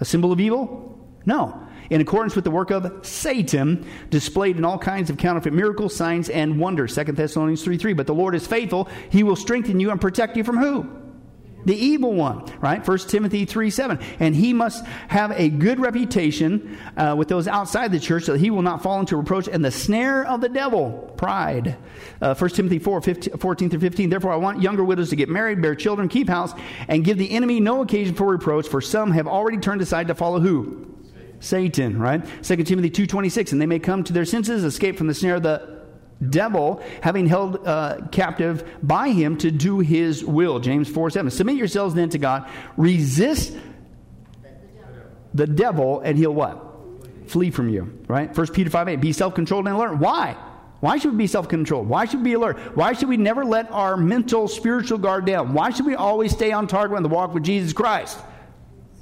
[0.00, 0.98] A symbol of evil?
[1.26, 1.60] No.
[1.90, 6.30] In accordance with the work of Satan, displayed in all kinds of counterfeit miracles, signs,
[6.30, 6.94] and wonders.
[6.94, 7.92] 2 Thessalonians 3 3.
[7.92, 8.88] But the Lord is faithful.
[9.10, 11.03] He will strengthen you and protect you from who?
[11.64, 12.86] The evil one, right?
[12.86, 13.98] 1 Timothy 3 7.
[14.20, 18.38] And he must have a good reputation uh, with those outside the church so that
[18.38, 21.76] he will not fall into reproach and the snare of the devil, pride.
[22.20, 24.10] Uh, 1 Timothy 4 15, 14 through 15.
[24.10, 26.52] Therefore, I want younger widows to get married, bear children, keep house,
[26.88, 30.14] and give the enemy no occasion for reproach, for some have already turned aside to
[30.14, 30.90] follow who?
[31.40, 32.24] Satan, right?
[32.42, 35.42] 2 Timothy 2.26, and they may come to their senses, escape from the snare of
[35.42, 35.73] the
[36.30, 40.60] devil, having held uh, captive by him to do his will.
[40.60, 41.30] James 4 7.
[41.30, 42.48] Submit yourselves then to God.
[42.76, 43.56] Resist
[45.32, 46.62] the devil, and he'll what?
[47.26, 47.98] Flee from you.
[48.06, 48.36] Right?
[48.36, 48.96] 1 Peter 5 8.
[48.96, 49.98] Be self controlled and alert.
[49.98, 50.36] Why?
[50.80, 51.88] Why should we be self controlled?
[51.88, 52.58] Why should we be alert?
[52.76, 55.54] Why should we never let our mental, spiritual guard down?
[55.54, 58.18] Why should we always stay on target on the walk with Jesus Christ?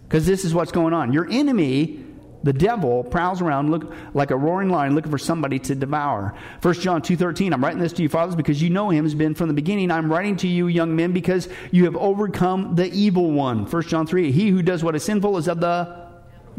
[0.04, 1.12] Because this is what's going on.
[1.12, 2.04] Your enemy
[2.42, 6.34] the devil prowls around look, like a roaring lion looking for somebody to devour.
[6.60, 9.34] 1 John 2.13, I'm writing this to you, fathers, because you know him has been
[9.34, 9.90] from the beginning.
[9.90, 13.66] I'm writing to you, young men, because you have overcome the evil one.
[13.66, 16.02] 1 John 3, he who does what is sinful is of the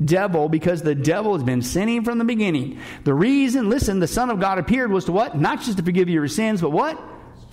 [0.04, 2.80] devil, because the devil has been sinning from the beginning.
[3.04, 5.40] The reason, listen, the Son of God appeared was to what?
[5.40, 7.00] Not just to forgive your sins, but what?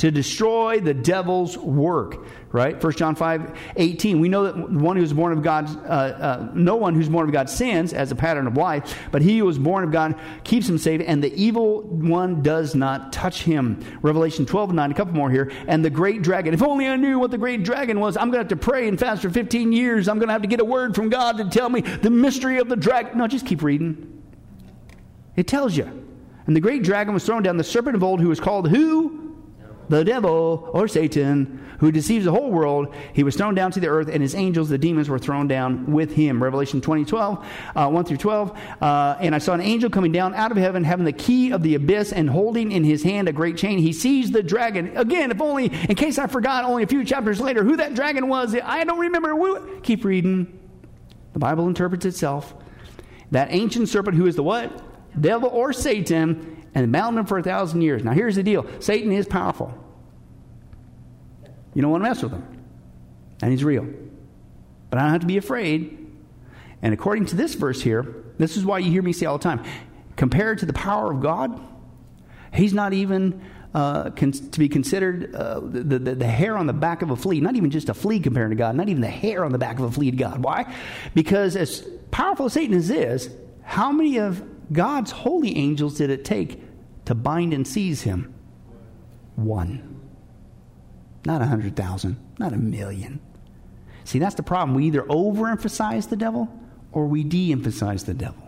[0.01, 2.83] To destroy the devil's work right?
[2.83, 6.51] 1 john 5 18 we know that one who is born of god uh, uh,
[6.55, 9.49] no one who's born of god sins as a pattern of life but he who
[9.49, 13.79] is born of god keeps him safe and the evil one does not touch him.
[14.03, 15.53] Revelation 12 9 a couple more here.
[15.69, 18.45] And the great dragon if only i knew what the great dragon was i'm going
[18.45, 20.09] to have to pray and fast for 15 years.
[20.09, 22.59] I'm going to have to get a word from god to tell me the mystery
[22.59, 23.19] of the dragon.
[23.19, 24.23] No just keep reading.
[25.37, 25.85] It tells you.
[26.47, 29.30] And the great dragon was thrown down the serpent of old who was called who
[29.91, 33.89] the devil or Satan, who deceives the whole world, he was thrown down to the
[33.89, 36.41] earth, and his angels, the demons, were thrown down with him.
[36.41, 38.57] Revelation 20, 12, uh, 1 through 12.
[38.81, 41.65] Uh, and I saw an angel coming down out of heaven, having the key of
[41.65, 43.79] the abyss, and holding in his hand a great chain.
[43.79, 44.97] He seized the dragon.
[44.97, 48.29] Again, if only, in case I forgot, only a few chapters later, who that dragon
[48.29, 49.81] was, I don't remember.
[49.81, 50.57] Keep reading.
[51.33, 52.55] The Bible interprets itself.
[53.33, 54.85] That ancient serpent who is the what?
[55.21, 58.05] Devil or Satan and bound him for a thousand years.
[58.05, 59.73] Now, here's the deal Satan is powerful.
[61.75, 62.47] You don't want to mess with him.
[63.43, 63.87] And he's real.
[64.91, 65.97] But I don't have to be afraid.
[66.83, 69.45] And according to this verse here, this is why you hear me say all the
[69.45, 69.65] time
[70.17, 71.59] compared to the power of God,
[72.53, 73.41] he's not even
[73.73, 77.17] uh, con- to be considered uh, the, the, the, hair on the back of a
[77.17, 79.59] flea, not even just a flea compared to God, not even the hair on the
[79.59, 80.43] back of a flea to God.
[80.43, 80.75] Why?
[81.15, 81.81] Because as
[82.11, 83.31] powerful as Satan is,
[83.63, 86.63] how many of God's holy angels did it take
[87.07, 88.35] to bind and seize him?
[89.37, 90.01] One.
[91.25, 93.21] Not a hundred thousand, not a million.
[94.05, 94.75] See, that's the problem.
[94.77, 96.49] We either overemphasize the devil
[96.93, 98.43] or we de emphasize the devil.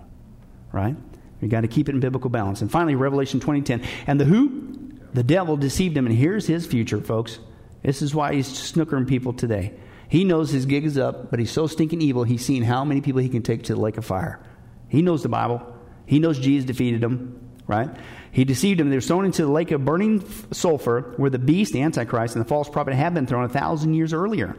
[0.72, 0.96] Right?
[1.40, 2.62] We got to keep it in biblical balance.
[2.62, 3.82] And finally, Revelation 2010.
[4.06, 4.90] And the who?
[5.12, 6.06] The devil deceived him.
[6.06, 7.40] And here's his future, folks.
[7.82, 9.74] This is why he's snookering people today.
[10.08, 13.00] He knows his gig is up, but he's so stinking evil, he's seen how many
[13.00, 14.40] people he can take to the lake of fire.
[14.88, 15.66] He knows the Bible.
[16.12, 17.88] He knows Jesus defeated him, right?
[18.32, 18.90] He deceived them.
[18.90, 22.44] They were thrown into the lake of burning sulfur, where the beast, the Antichrist, and
[22.44, 24.54] the false prophet have been thrown a thousand years earlier.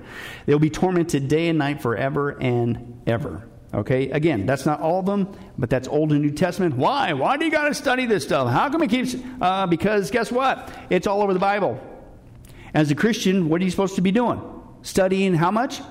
[0.48, 3.48] They'll be tormented day and night forever and ever.
[3.72, 6.76] Okay, again, that's not all of them, but that's Old and New Testament.
[6.76, 7.14] Why?
[7.14, 8.50] Why do you got to study this stuff?
[8.50, 9.16] How come it keeps?
[9.40, 10.74] Uh, because guess what?
[10.90, 11.80] It's all over the Bible.
[12.74, 14.42] As a Christian, what are you supposed to be doing?
[14.82, 15.82] Studying how much?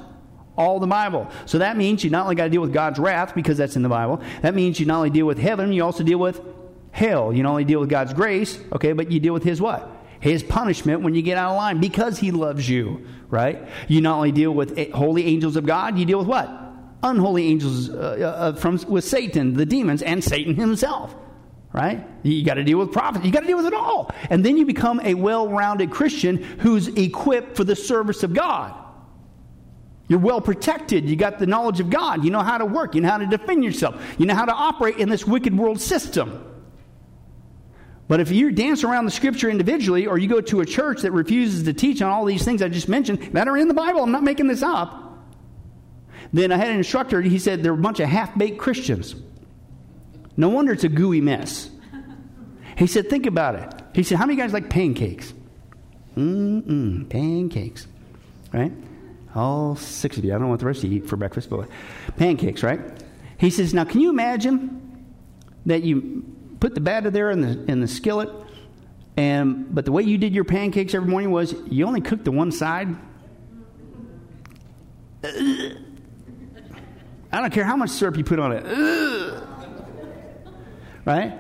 [0.57, 1.31] All the Bible.
[1.47, 3.83] So that means you not only got to deal with God's wrath because that's in
[3.83, 4.23] the Bible.
[4.43, 6.41] That means you not only deal with heaven, you also deal with
[6.91, 7.33] hell.
[7.33, 9.91] You not only deal with God's grace, okay, but you deal with His what?
[10.21, 13.67] His punishment when you get out of line because He loves you, right?
[13.89, 16.51] You not only deal with holy angels of God, you deal with what?
[17.03, 21.15] Unholy angels uh, uh, from with Satan, the demons, and Satan himself
[21.73, 22.07] right?
[22.23, 23.25] You got to deal with prophets.
[23.25, 24.11] You got to deal with it all.
[24.29, 28.75] And then you become a well rounded Christian who's equipped for the service of God.
[30.09, 31.09] You're well protected.
[31.09, 32.25] You got the knowledge of God.
[32.25, 32.95] You know how to work.
[32.95, 34.01] You know how to defend yourself.
[34.19, 36.49] You know how to operate in this wicked world system.
[38.09, 41.13] But if you dance around the scripture individually, or you go to a church that
[41.13, 44.03] refuses to teach on all these things I just mentioned that are in the Bible,
[44.03, 45.19] I'm not making this up.
[46.33, 49.15] Then I had an instructor, he said they're a bunch of half baked Christians.
[50.37, 51.71] No wonder it's a gooey mess.
[52.77, 53.83] He said, think about it.
[53.95, 55.33] He said, how many guys like pancakes?
[56.17, 57.87] Mm-mm, pancakes,
[58.53, 58.73] right?
[59.35, 60.35] All six of you.
[60.35, 61.69] I don't what the rest of you eat for breakfast, but
[62.17, 62.81] pancakes, right?
[63.39, 65.07] He says, now can you imagine
[65.67, 66.25] that you
[66.61, 68.29] put the batter there in the, in the skillet,
[69.17, 72.31] and but the way you did your pancakes every morning was you only cooked the
[72.31, 72.95] one side?
[77.33, 78.65] I don't care how much syrup you put on it.
[81.05, 81.39] Right?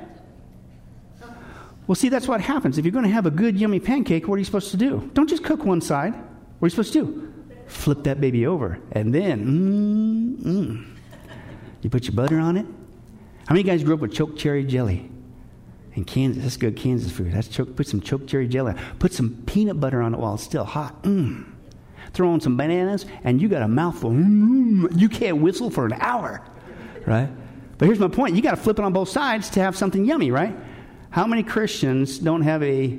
[1.87, 2.79] Well, see, that's what happens.
[2.79, 5.11] If you're going to have a good, yummy pancake, what are you supposed to do?
[5.15, 6.15] Don't just cook one side.
[6.15, 6.23] What
[6.63, 7.32] are you supposed to do?
[7.73, 8.79] Flip that baby over.
[8.93, 10.95] And then,
[11.81, 12.67] you put your butter on it.
[13.47, 15.11] How many guys grew up with choke cherry jelly?
[15.95, 17.33] In Kansas, that's good Kansas food.
[17.33, 18.75] That's choke, put some choke cherry jelly.
[18.99, 21.03] Put some peanut butter on it while it's still hot.
[21.03, 21.45] Mm.
[22.13, 24.13] Throw on some bananas, and you got a mouthful.
[24.13, 26.41] You can't whistle for an hour,
[27.07, 27.29] right?
[27.79, 30.05] But here's my point: you got to flip it on both sides to have something
[30.05, 30.55] yummy, right?
[31.11, 32.99] How many Christians don't have a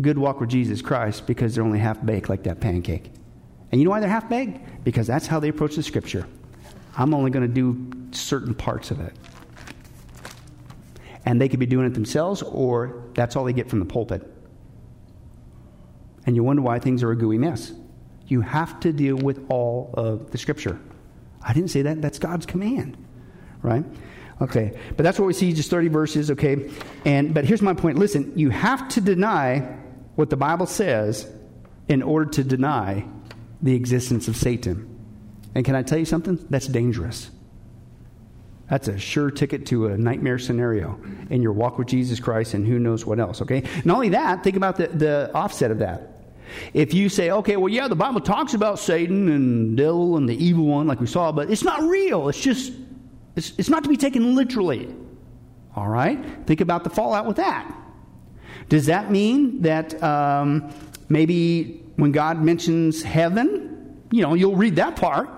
[0.00, 3.12] good walk with Jesus Christ because they're only half baked like that pancake?
[3.70, 4.84] And you know why they're half baked?
[4.84, 6.26] Because that's how they approach the scripture.
[6.96, 9.14] I'm only going to do certain parts of it.
[11.24, 14.26] And they could be doing it themselves, or that's all they get from the pulpit.
[16.26, 17.72] And you wonder why things are a gooey mess.
[18.26, 20.80] You have to deal with all of the scripture.
[21.42, 22.96] I didn't say that, that's God's command,
[23.62, 23.84] right?
[24.40, 26.70] Okay, but that's what we see, just 30 verses, okay?
[27.04, 27.98] And but here's my point.
[27.98, 29.76] Listen, you have to deny
[30.14, 31.30] what the Bible says
[31.88, 33.06] in order to deny
[33.62, 34.86] the existence of Satan.
[35.54, 36.44] And can I tell you something?
[36.48, 37.30] That's dangerous.
[38.68, 42.64] That's a sure ticket to a nightmare scenario in your walk with Jesus Christ and
[42.64, 43.64] who knows what else, okay?
[43.84, 46.22] Not only that, think about the, the offset of that.
[46.72, 50.44] If you say, okay, well, yeah, the Bible talks about Satan and devil and the
[50.44, 52.28] evil one, like we saw, but it's not real.
[52.28, 52.72] It's just
[53.36, 54.94] it's, it's not to be taken literally.
[55.74, 56.24] All right?
[56.46, 57.76] Think about the fallout with that.
[58.68, 60.72] Does that mean that um,
[61.08, 65.28] maybe when God mentions heaven, you know, you'll read that part,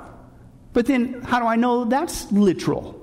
[0.73, 2.99] but then how do I know that's literal?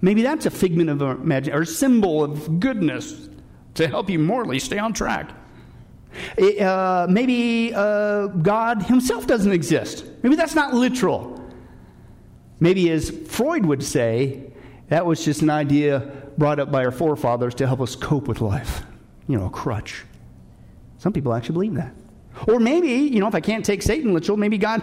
[0.00, 3.28] Maybe that's a figment of imagination or a symbol of goodness
[3.74, 5.30] to help you morally stay on track.
[6.38, 10.04] Uh, maybe uh, God Himself doesn't exist.
[10.22, 11.42] Maybe that's not literal.
[12.60, 14.52] Maybe, as Freud would say,
[14.88, 18.40] that was just an idea brought up by our forefathers to help us cope with
[18.40, 18.82] life.
[19.26, 20.04] You know, a crutch.
[20.98, 21.94] Some people actually believe that.
[22.48, 24.82] Or maybe, you know, if I can't take Satan literal, maybe God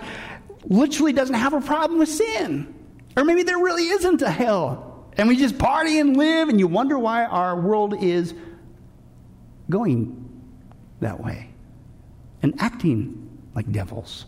[0.66, 2.74] literally doesn't have a problem with sin.
[3.18, 5.08] Or maybe there really isn't a hell.
[5.18, 8.34] And we just party and live, and you wonder why our world is
[9.70, 10.30] going
[11.02, 11.50] that way
[12.42, 14.26] and acting like devils.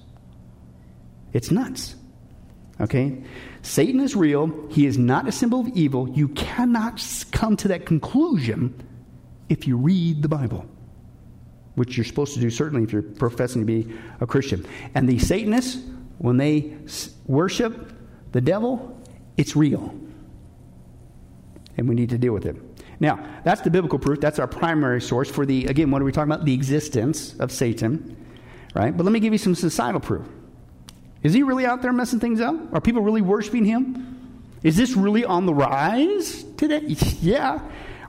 [1.32, 1.96] It's nuts.
[2.82, 3.24] Okay?
[3.62, 4.68] Satan is real.
[4.70, 6.10] He is not a symbol of evil.
[6.10, 8.76] You cannot come to that conclusion
[9.50, 10.66] if you read the Bible,
[11.76, 14.66] which you're supposed to do certainly if you're professing to be a Christian.
[14.96, 15.82] And the Satanists,
[16.20, 16.76] when they
[17.26, 17.92] worship
[18.32, 19.02] the devil,
[19.38, 19.94] it's real.
[21.78, 22.56] And we need to deal with it.
[23.00, 24.22] Now, that's the biblical proof.
[24.22, 26.46] That's our primary source for the, again, what are we talking about?
[26.46, 28.16] The existence of Satan,
[28.76, 28.96] right?
[28.96, 30.28] But let me give you some societal proof.
[31.24, 32.56] Is he really out there messing things up?
[32.74, 34.10] Are people really worshiping him?
[34.62, 36.82] Is this really on the rise today?
[37.22, 37.60] yeah.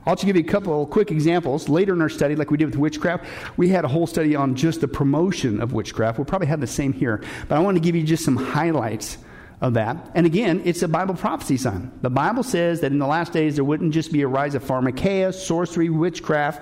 [0.05, 1.67] I'll just give you a couple quick examples.
[1.67, 3.25] Later in our study, like we did with witchcraft,
[3.57, 6.17] we had a whole study on just the promotion of witchcraft.
[6.17, 7.23] We'll probably have the same here.
[7.47, 9.17] But I want to give you just some highlights
[9.61, 10.11] of that.
[10.13, 11.91] And again, it's a Bible prophecy sign.
[12.01, 14.63] The Bible says that in the last days there wouldn't just be a rise of
[14.63, 16.61] pharmakeia, sorcery, witchcraft,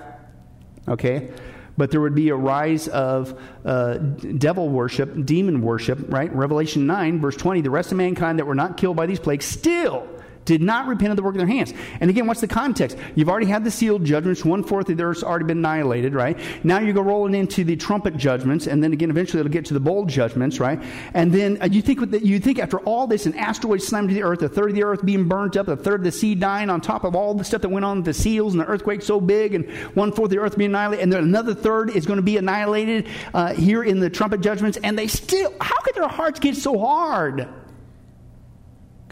[0.88, 1.30] okay?
[1.76, 6.32] but there would be a rise of uh, devil worship, demon worship, right?
[6.32, 9.44] Revelation 9, verse 20 the rest of mankind that were not killed by these plagues
[9.44, 10.08] still
[10.44, 11.72] did not repent of the work of their hands.
[12.00, 12.96] And again, what's the context?
[13.14, 14.44] You've already had the sealed judgments.
[14.44, 16.38] One fourth of the earth's already been annihilated, right?
[16.62, 19.74] Now you go rolling into the trumpet judgments, and then again, eventually it'll get to
[19.74, 20.82] the bowl judgments, right?
[21.14, 24.14] And then uh, you think the, you think after all this, an asteroid slammed to
[24.14, 26.34] the earth, a third of the earth being burnt up, a third of the sea
[26.34, 29.02] dying, on top of all the stuff that went on the seals and the earthquake
[29.02, 32.06] so big, and one fourth of the earth being annihilated, and then another third is
[32.06, 35.94] going to be annihilated uh, here in the trumpet judgments, and they still, how could
[35.94, 37.48] their hearts get so hard?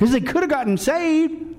[0.03, 1.55] Because they could have gotten saved.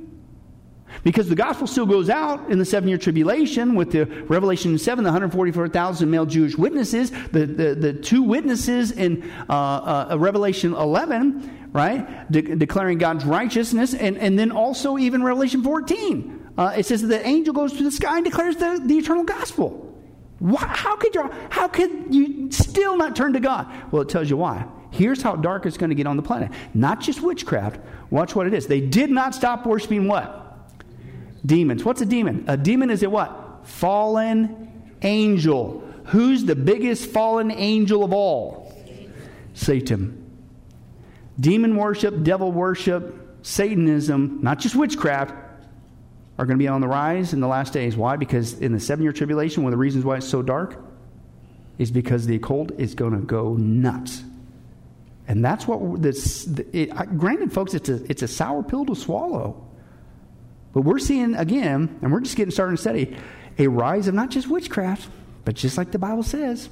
[1.01, 5.01] Because the gospel still goes out in the seven year tribulation with the Revelation 7,
[5.01, 11.69] the 144,000 male Jewish witnesses, the, the, the two witnesses in uh, uh, Revelation 11,
[11.71, 12.29] right?
[12.29, 17.07] De- declaring God's righteousness, and, and then also even Revelation 14 uh, it says that
[17.07, 19.97] the angel goes to the sky and declares the, the eternal gospel.
[20.39, 23.73] Why, how could you how could you still not turn to God?
[23.89, 24.67] Well, it tells you why.
[24.93, 26.51] Here's how dark it's going to get on the planet.
[26.75, 27.79] Not just witchcraft.
[28.11, 28.67] Watch what it is.
[28.67, 30.69] They did not stop worshiping what?
[31.43, 31.83] Demons.
[31.83, 32.45] What's a demon?
[32.47, 33.61] A demon is a what?
[33.63, 35.83] Fallen angel.
[36.05, 38.71] Who's the biggest fallen angel of all?
[39.55, 40.19] Satan.
[41.39, 45.31] Demon worship, devil worship, Satanism, not just witchcraft,
[46.37, 47.97] are going to be on the rise in the last days.
[47.97, 48.15] Why?
[48.15, 50.79] Because in the seven year tribulation, one of the reasons why it's so dark
[51.79, 54.23] is because the occult is going to go nuts.
[55.33, 56.47] And that's what this.
[56.73, 59.67] It, granted, folks, it's a, it's a sour pill to swallow.
[60.73, 63.17] But we're seeing again, and we're just getting started to study,
[63.57, 65.09] a rise of not just witchcraft,
[65.43, 66.69] but just like the Bible says,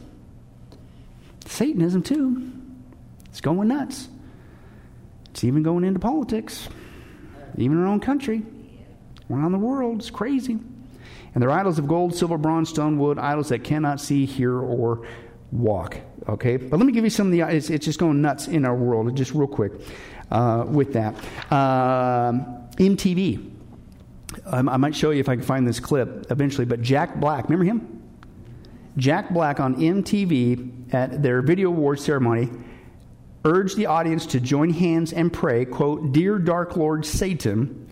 [1.43, 2.52] Satanism too.
[3.30, 4.10] It's going nuts.
[5.32, 6.69] It's even going into politics,
[7.58, 8.43] even in our own country,
[9.32, 10.02] around the world.
[10.02, 10.60] It's crazy.
[11.34, 15.08] And they're idols of gold, silver, bronze, stone, wood, idols that cannot see, hear, or
[15.51, 15.97] walk.
[16.27, 16.57] Okay?
[16.57, 18.75] But let me give you some of the, it's, it's just going nuts in our
[18.75, 19.73] world, just real quick
[20.31, 21.15] uh, with that.
[21.51, 22.45] Um,
[22.77, 23.49] MTV.
[24.45, 27.65] I might show you if I can find this clip eventually, but Jack Black, remember
[27.65, 28.01] him?
[28.97, 32.49] Jack Black on MTV at their video award ceremony
[33.43, 37.89] urged the audience to join hands and pray, quote, Dear Dark Lord Satan,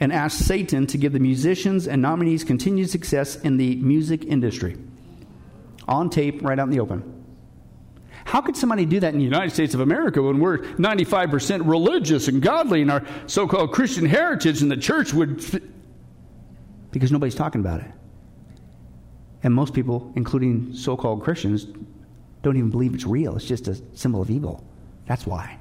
[0.00, 4.76] and asked Satan to give the musicians and nominees continued success in the music industry.
[5.88, 7.16] On tape, right out in the open.
[8.26, 12.26] How could somebody do that in the United States of America when we're 95% religious
[12.26, 15.62] and godly in our so called Christian heritage and the church would.
[16.90, 17.86] Because nobody's talking about it.
[19.44, 21.68] And most people, including so called Christians,
[22.42, 23.36] don't even believe it's real.
[23.36, 24.64] It's just a symbol of evil.
[25.06, 25.60] That's why.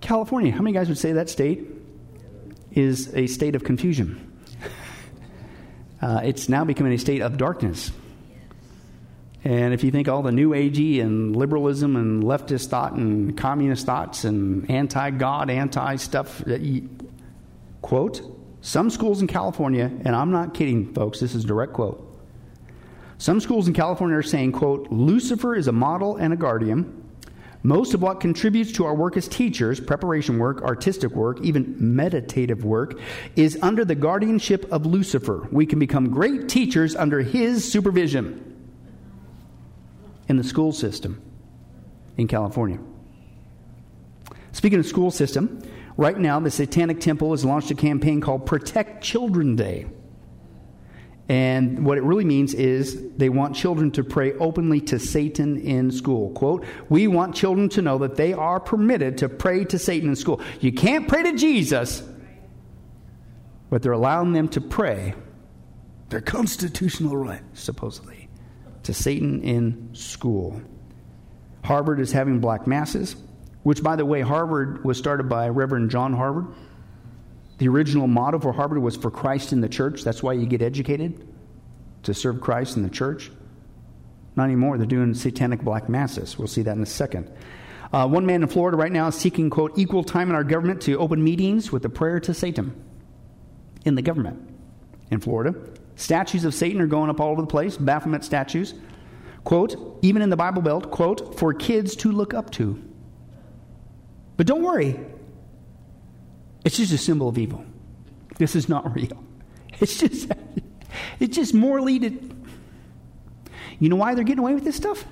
[0.00, 1.64] California, how many guys would say that state
[2.72, 4.28] is a state of confusion?
[6.02, 7.92] Uh, it's now becoming a state of darkness.
[9.44, 13.86] And if you think all the new agey and liberalism and leftist thought and communist
[13.86, 16.88] thoughts and anti God, anti stuff you
[17.80, 18.22] quote,
[18.60, 22.08] some schools in California, and I'm not kidding, folks, this is direct quote.
[23.18, 27.00] Some schools in California are saying, quote, Lucifer is a model and a guardian.
[27.64, 32.64] Most of what contributes to our work as teachers, preparation work, artistic work, even meditative
[32.64, 32.98] work,
[33.36, 35.48] is under the guardianship of Lucifer.
[35.52, 38.51] We can become great teachers under his supervision
[40.32, 41.20] in the school system
[42.16, 42.78] in California.
[44.52, 45.60] Speaking of school system,
[45.98, 49.86] right now the Satanic Temple has launched a campaign called Protect Children Day.
[51.28, 55.90] And what it really means is they want children to pray openly to Satan in
[55.90, 56.30] school.
[56.30, 60.16] Quote, we want children to know that they are permitted to pray to Satan in
[60.16, 60.40] school.
[60.60, 62.02] You can't pray to Jesus,
[63.68, 65.14] but they're allowing them to pray
[66.08, 68.21] their constitutional right, supposedly
[68.84, 70.60] to Satan in school.
[71.64, 73.16] Harvard is having black masses,
[73.62, 76.46] which, by the way, Harvard was started by Reverend John Harvard.
[77.58, 80.02] The original motto for Harvard was for Christ in the church.
[80.02, 81.26] That's why you get educated,
[82.02, 83.30] to serve Christ in the church.
[84.34, 84.78] Not anymore.
[84.78, 86.38] They're doing satanic black masses.
[86.38, 87.30] We'll see that in a second.
[87.92, 90.80] Uh, one man in Florida right now is seeking, quote, equal time in our government
[90.82, 92.74] to open meetings with a prayer to Satan
[93.84, 94.48] in the government
[95.10, 95.54] in Florida.
[95.96, 98.74] Statues of Satan are going up all over the place, Baphomet statues.
[99.44, 102.82] Quote, even in the Bible Belt, quote, for kids to look up to.
[104.36, 104.98] But don't worry,
[106.64, 107.64] it's just a symbol of evil.
[108.38, 109.22] This is not real.
[109.80, 110.30] It's just,
[111.20, 111.98] it's just morally.
[111.98, 112.36] To,
[113.78, 115.04] you know why they're getting away with this stuff?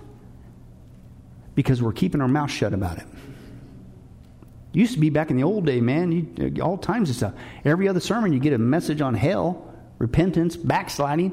[1.54, 3.06] Because we're keeping our mouth shut about it.
[4.72, 6.12] Used to be back in the old day, man.
[6.12, 7.34] You, all times of stuff.
[7.64, 9.69] Every other sermon, you get a message on hell
[10.00, 11.30] repentance, backsliding,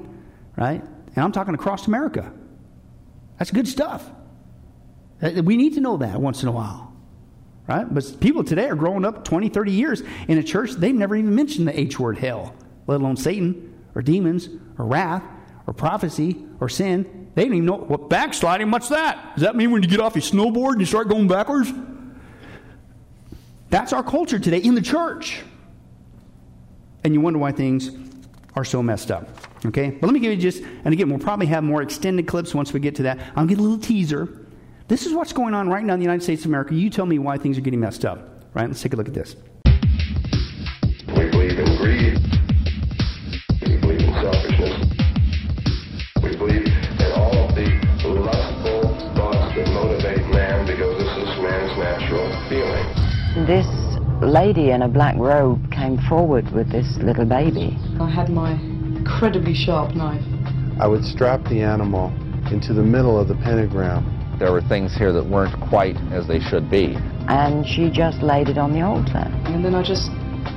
[0.55, 0.83] right?
[1.15, 2.31] And I'm talking across America.
[3.39, 4.07] That's good stuff.
[5.21, 6.93] Uh, we need to know that once in a while,
[7.67, 7.91] right?
[7.91, 11.33] But people today are growing up 20, 30 years in a church, they've never even
[11.33, 12.53] mentioned the H word hell,
[12.85, 15.23] let alone Satan or demons or wrath
[15.65, 17.31] or prophecy or sin.
[17.35, 19.35] They don't even know what backsliding, what's that?
[19.35, 21.71] Does that mean when you get off your snowboard and you start going backwards?
[23.69, 25.41] That's our culture today in the church.
[27.03, 27.91] And you wonder why things
[28.57, 29.29] are so messed up.
[29.65, 29.91] Okay?
[29.91, 32.73] But let me give you just, and again, we'll probably have more extended clips once
[32.73, 33.19] we get to that.
[33.35, 34.47] I'll get a little teaser.
[34.87, 36.73] This is what's going on right now in the United States of America.
[36.73, 38.43] You tell me why things are getting messed up.
[38.53, 38.67] Right?
[38.67, 39.35] Let's take a look at this.
[39.65, 42.19] We believe in greed.
[43.61, 44.85] We believe in selfishness.
[46.23, 47.69] We believe in all of the
[48.07, 48.81] lustful
[49.13, 53.45] thoughts that motivate man because this is man's natural feeling.
[53.45, 53.67] This
[54.21, 57.77] lady in a black robe came came forward with this little baby.
[57.99, 60.23] I had my incredibly sharp knife.
[60.79, 62.11] I would strap the animal
[62.51, 64.03] into the middle of the pentagram.
[64.39, 66.95] There were things here that weren't quite as they should be.
[67.27, 69.31] And she just laid it on the altar.
[69.45, 70.09] And then I just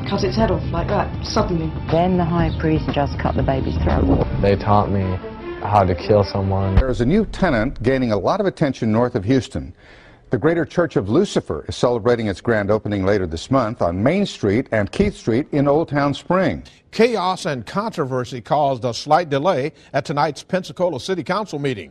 [0.08, 1.70] cut its head off like that, suddenly.
[1.90, 4.26] Then the high priest just cut the baby's throat.
[4.42, 5.02] They taught me
[5.62, 6.74] how to kill someone.
[6.74, 9.74] There is a new tenant gaining a lot of attention north of Houston.
[10.30, 14.24] The Greater Church of Lucifer is celebrating its grand opening later this month on Main
[14.24, 16.62] Street and Keith Street in Old Town Spring.
[16.92, 21.90] Chaos and controversy caused a slight delay at tonight's Pensacola City Council meeting.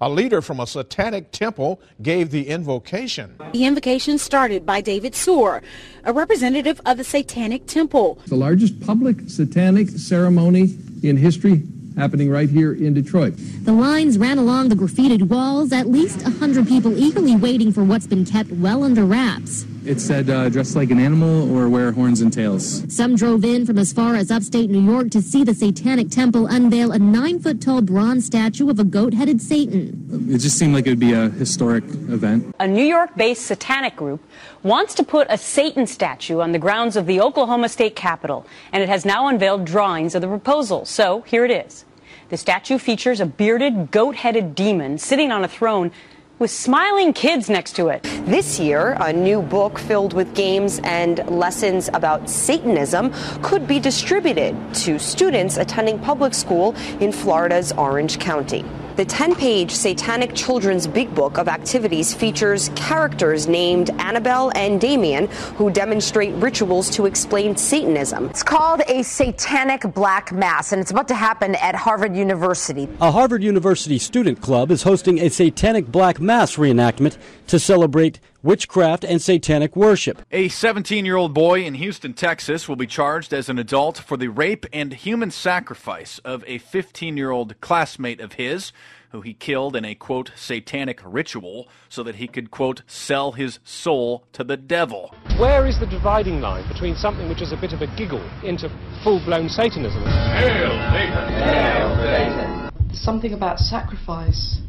[0.00, 3.34] A leader from a satanic temple gave the invocation.
[3.52, 5.60] The invocation started by David Suhor,
[6.04, 8.20] a representative of the Satanic Temple.
[8.28, 11.64] The largest public satanic ceremony in history
[11.96, 13.34] happening right here in Detroit.
[13.36, 18.06] The lines ran along the graffitied walls, at least 100 people eagerly waiting for what's
[18.06, 19.66] been kept well under wraps.
[19.84, 22.84] It said uh, dress like an animal or wear horns and tails.
[22.94, 26.46] Some drove in from as far as upstate New York to see the Satanic Temple
[26.46, 30.28] unveil a nine foot tall bronze statue of a goat headed Satan.
[30.30, 32.54] It just seemed like it would be a historic event.
[32.60, 34.22] A New York based satanic group
[34.62, 38.82] wants to put a Satan statue on the grounds of the Oklahoma State Capitol, and
[38.82, 40.84] it has now unveiled drawings of the proposal.
[40.84, 41.84] So here it is.
[42.28, 45.90] The statue features a bearded, goat headed demon sitting on a throne
[46.38, 48.02] with smiling kids next to it.
[48.24, 54.56] This year, a new book filled with games and lessons about Satanism could be distributed
[54.74, 58.64] to students attending public school in Florida's Orange County.
[59.00, 65.26] The 10 page Satanic Children's Big Book of Activities features characters named Annabelle and Damien
[65.56, 68.26] who demonstrate rituals to explain Satanism.
[68.26, 72.90] It's called a Satanic Black Mass, and it's about to happen at Harvard University.
[73.00, 77.16] A Harvard University student club is hosting a Satanic Black Mass reenactment
[77.50, 80.22] to celebrate witchcraft and satanic worship.
[80.30, 84.16] A 17 year old boy in Houston, Texas will be charged as an adult for
[84.16, 88.72] the rape and human sacrifice of a 15 year old classmate of his
[89.10, 93.58] who he killed in a quote satanic ritual so that he could quote sell his
[93.64, 95.12] soul to the devil.
[95.36, 98.68] Where is the dividing line between something which is a bit of a giggle into
[99.02, 100.04] full blown Satanism?
[100.04, 101.32] Hail Satan!
[101.32, 102.94] Hail Satan!
[102.94, 104.60] Something about sacrifice.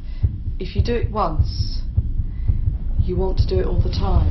[0.57, 1.81] If you do it once,
[3.03, 4.27] you want to do it all the time.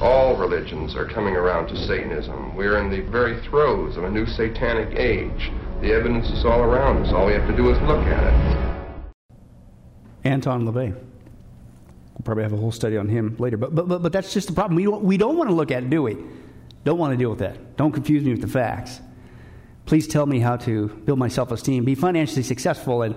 [0.00, 2.56] All religions are coming around to Satanism.
[2.56, 5.52] We're in the very throes of a new satanic age.
[5.80, 7.12] The evidence is all around us.
[7.12, 9.04] All we have to do is look at it.
[10.24, 10.92] Anton LaVey.
[10.92, 13.56] We'll probably have a whole study on him later.
[13.56, 14.76] But, but, but, but that's just the problem.
[14.76, 16.16] We don't, we don't want to look at it, do we?
[16.84, 17.76] Don't want to deal with that.
[17.76, 19.00] Don't confuse me with the facts.
[19.86, 23.16] Please tell me how to build my self esteem, be financially successful, and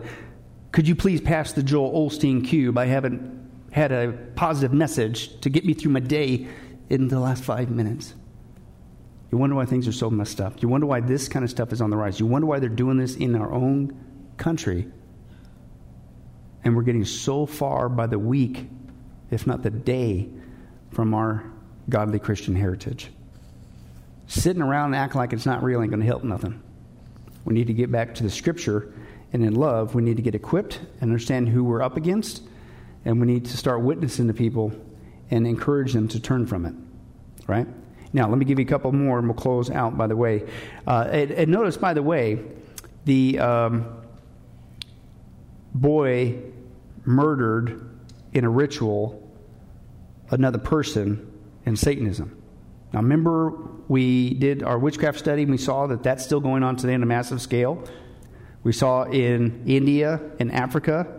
[0.71, 2.77] could you please pass the Joel Osteen cube?
[2.77, 6.47] I haven't had a positive message to get me through my day
[6.89, 8.13] in the last five minutes.
[9.31, 10.61] You wonder why things are so messed up.
[10.61, 12.19] You wonder why this kind of stuff is on the rise.
[12.19, 13.97] You wonder why they're doing this in our own
[14.37, 14.87] country.
[16.63, 18.67] And we're getting so far by the week,
[19.29, 20.29] if not the day,
[20.91, 21.43] from our
[21.89, 23.09] godly Christian heritage.
[24.27, 26.61] Sitting around and acting like it's not real ain't going to help nothing.
[27.45, 28.93] We need to get back to the scripture,
[29.31, 32.43] and in love, we need to get equipped and understand who we're up against,
[33.07, 34.73] and we need to start witnessing to people
[35.31, 36.73] and encourage them to turn from it.
[37.47, 37.65] Right?
[38.11, 40.45] Now, let me give you a couple more, and we'll close out, by the way.
[40.85, 42.43] Uh, and, and, notice, by the way,
[43.05, 44.01] the um,
[45.73, 46.37] boy
[47.05, 47.97] murdered
[48.33, 49.23] in a ritual
[50.29, 51.31] another person
[51.65, 52.35] in Satanism.
[52.91, 53.51] Now, remember,
[53.87, 57.03] we did our witchcraft study and we saw that that's still going on today on
[57.03, 57.87] a massive scale.
[58.63, 61.16] We saw in India and Africa,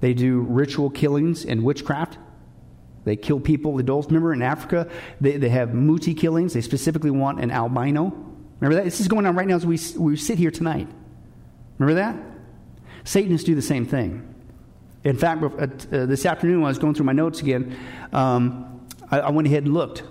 [0.00, 2.18] they do ritual killings and witchcraft.
[3.04, 4.08] They kill people, adults.
[4.08, 4.90] Remember in Africa,
[5.20, 6.52] they, they have muti killings.
[6.52, 8.12] They specifically want an albino.
[8.60, 8.84] Remember that?
[8.84, 10.88] This is going on right now as we, we sit here tonight.
[11.78, 12.16] Remember that?
[13.04, 14.34] Satanists do the same thing.
[15.04, 17.76] In fact, uh, this afternoon when I was going through my notes again,
[18.12, 20.02] um, I, I went ahead and looked.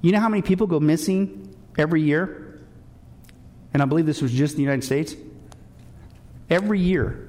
[0.00, 2.60] You know how many people go missing every year?
[3.72, 5.14] And I believe this was just in the United States.
[6.48, 7.28] Every year,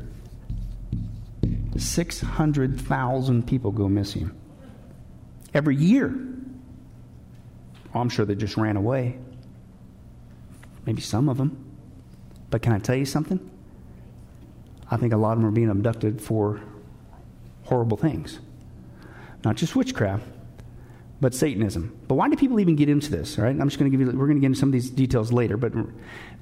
[1.78, 4.32] 600,000 people go missing.
[5.54, 6.14] Every year.
[7.94, 9.18] I'm sure they just ran away.
[10.86, 11.66] Maybe some of them.
[12.50, 13.50] But can I tell you something?
[14.90, 16.62] I think a lot of them are being abducted for
[17.64, 18.40] horrible things.
[19.44, 20.26] Not just witchcraft,
[21.22, 21.96] but Satanism.
[22.08, 23.38] But why do people even get into this?
[23.38, 24.12] All right, I'm just going to give you.
[24.18, 25.72] We're going to get into some of these details later, but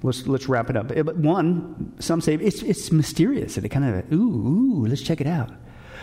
[0.02, 0.92] let's let's wrap it up.
[0.96, 4.86] Eh, but one, some say it's it's mysterious and it kind of ooh ooh.
[4.88, 5.52] Let's check it out.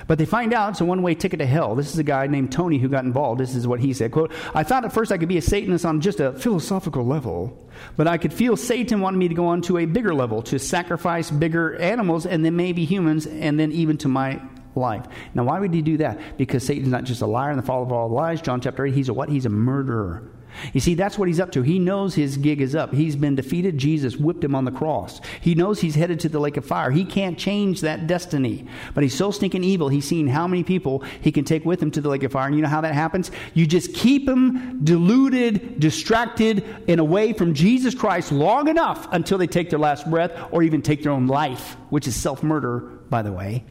[0.06, 1.74] But they find out it's a one way ticket to hell.
[1.74, 3.40] This is a guy named Tony who got involved.
[3.40, 4.12] This is what he said.
[4.12, 7.68] Quote, I thought at first I could be a Satanist on just a philosophical level,
[7.96, 10.58] but I could feel Satan wanted me to go on to a bigger level, to
[10.58, 14.40] sacrifice bigger animals and then maybe humans and then even to my
[14.76, 15.06] life.
[15.34, 16.36] Now, why would he do that?
[16.36, 18.40] Because Satan's not just a liar and the father of all lies.
[18.40, 19.28] John chapter 8, he's a what?
[19.28, 20.30] He's a murderer.
[20.72, 21.62] You see, that's what he's up to.
[21.62, 22.92] He knows his gig is up.
[22.92, 23.78] He's been defeated.
[23.78, 25.20] Jesus whipped him on the cross.
[25.40, 26.90] He knows he's headed to the lake of fire.
[26.90, 28.66] He can't change that destiny.
[28.94, 31.90] But he's so stinking evil, he's seen how many people he can take with him
[31.92, 32.46] to the lake of fire.
[32.46, 33.30] And you know how that happens?
[33.54, 39.46] You just keep them deluded, distracted, and away from Jesus Christ long enough until they
[39.46, 42.78] take their last breath or even take their own life, which is self murder,
[43.10, 43.64] by the way.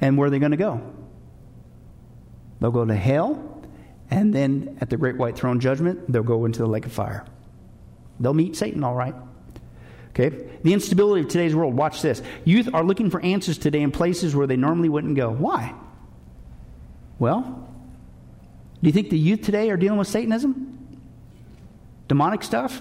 [0.00, 0.80] And where are they going to go?
[2.60, 3.58] They'll go to hell
[4.10, 7.24] and then at the great white throne judgment, they'll go into the lake of fire.
[8.20, 9.14] They'll meet Satan, all right.
[10.10, 10.30] Okay?
[10.62, 11.74] The instability of today's world.
[11.74, 12.22] Watch this.
[12.44, 15.30] Youth are looking for answers today in places where they normally wouldn't go.
[15.30, 15.74] Why?
[17.18, 17.68] Well,
[18.80, 20.98] do you think the youth today are dealing with Satanism?
[22.08, 22.80] Demonic stuff?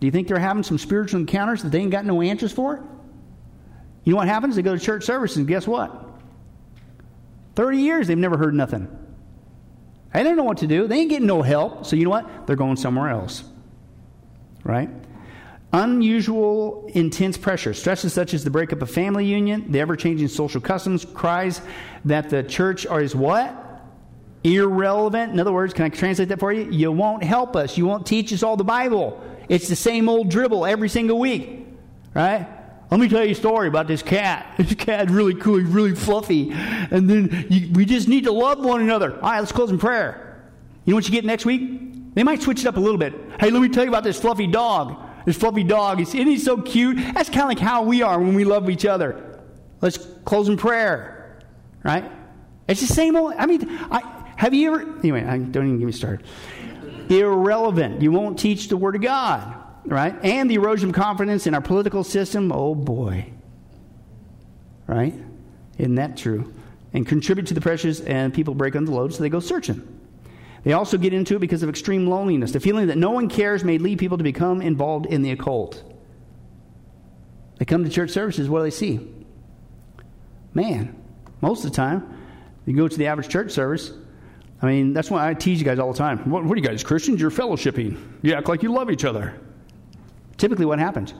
[0.00, 2.84] Do you think they're having some spiritual encounters that they ain't got no answers for?
[4.06, 4.54] You know what happens?
[4.54, 5.92] They go to church services, and guess what?
[7.56, 8.88] 30 years they've never heard nothing.
[10.14, 10.86] They don't know what to do.
[10.86, 11.84] They ain't getting no help.
[11.84, 12.46] So you know what?
[12.46, 13.42] They're going somewhere else.
[14.62, 14.88] Right?
[15.72, 20.60] Unusual, intense pressure, stresses such as the breakup of family union, the ever changing social
[20.60, 21.60] customs, cries
[22.04, 23.54] that the church is what?
[24.44, 25.32] Irrelevant.
[25.32, 26.70] In other words, can I translate that for you?
[26.70, 27.76] You won't help us.
[27.76, 29.20] You won't teach us all the Bible.
[29.48, 31.66] It's the same old dribble every single week.
[32.14, 32.48] Right?
[32.90, 34.54] Let me tell you a story about this cat.
[34.56, 36.50] This cat's really cool, he's really fluffy.
[36.52, 39.14] And then you, we just need to love one another.
[39.14, 40.42] All right, let's close in prayer.
[40.84, 42.14] You know what you get next week?
[42.14, 43.12] They might switch it up a little bit.
[43.40, 44.96] Hey, let me tell you about this fluffy dog.
[45.26, 46.96] This fluffy dog, isn't he so cute?
[46.96, 49.40] That's kind of like how we are when we love each other.
[49.80, 51.42] Let's close in prayer,
[51.82, 52.10] right?
[52.68, 53.34] It's the same old.
[53.36, 54.98] I mean, I, have you ever?
[54.98, 56.24] Anyway, I, don't even get me started.
[57.10, 58.00] Irrelevant.
[58.00, 60.14] You won't teach the Word of God right?
[60.22, 62.52] And the erosion of confidence in our political system.
[62.52, 63.32] Oh boy.
[64.86, 65.14] Right?
[65.78, 66.52] Isn't that true?
[66.92, 69.86] And contribute to the pressures, and people break under the load, so they go searching.
[70.64, 72.52] They also get into it because of extreme loneliness.
[72.52, 75.82] The feeling that no one cares may lead people to become involved in the occult.
[77.58, 79.00] They come to church services, what do they see?
[80.54, 81.00] Man,
[81.40, 82.14] most of the time,
[82.64, 83.92] you go to the average church service,
[84.60, 86.30] I mean, that's why I tease you guys all the time.
[86.30, 87.20] What, what are you guys, Christians?
[87.20, 87.98] You're fellowshipping.
[88.22, 89.38] You act like you love each other.
[90.36, 91.14] Typically, what happens?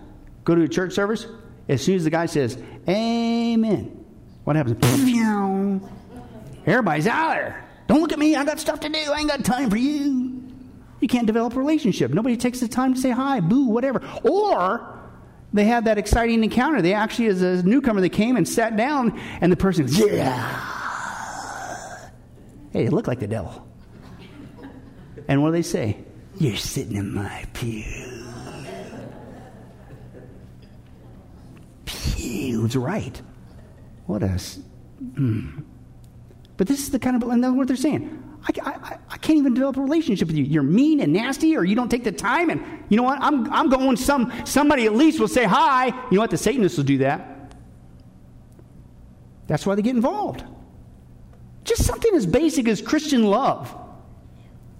[0.44, 1.26] Go to a church service,
[1.68, 2.58] as soon as the guy says,
[2.88, 4.04] Amen,
[4.44, 4.76] what happens?
[6.66, 7.64] Everybody's out there.
[7.86, 8.34] Don't look at me.
[8.34, 8.98] I got stuff to do.
[8.98, 10.42] I ain't got time for you.
[11.00, 12.10] You can't develop a relationship.
[12.10, 14.02] Nobody takes the time to say hi, boo, whatever.
[14.24, 14.98] Or
[15.52, 16.82] they have that exciting encounter.
[16.82, 20.72] They actually, as a newcomer, they came and sat down, and the person Yeah.
[22.72, 23.66] Hey, you look like the devil.
[25.28, 25.98] And what do they say?
[26.38, 28.15] You're sitting in my pew.
[31.88, 33.20] He was right.
[34.06, 34.40] What a.
[35.14, 35.64] Mm.
[36.56, 38.22] But this is the kind of, and that's what they're saying.
[38.48, 40.44] I, I, I, can't even develop a relationship with you.
[40.44, 42.48] You're mean and nasty, or you don't take the time.
[42.48, 43.18] And you know what?
[43.20, 45.86] I'm, I'm going, some, somebody at least will say hi.
[45.86, 46.30] You know what?
[46.30, 47.54] The Satanists will do that.
[49.48, 50.44] That's why they get involved.
[51.64, 53.76] Just something as basic as Christian love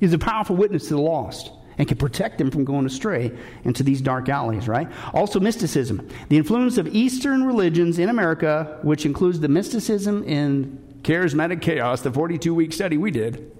[0.00, 3.33] is a powerful witness to the lost and can protect them from going astray
[3.64, 4.89] into these dark alleys, right?
[5.12, 6.09] Also, mysticism.
[6.29, 12.12] The influence of Eastern religions in America, which includes the mysticism in charismatic chaos, the
[12.12, 13.57] 42 week study we did,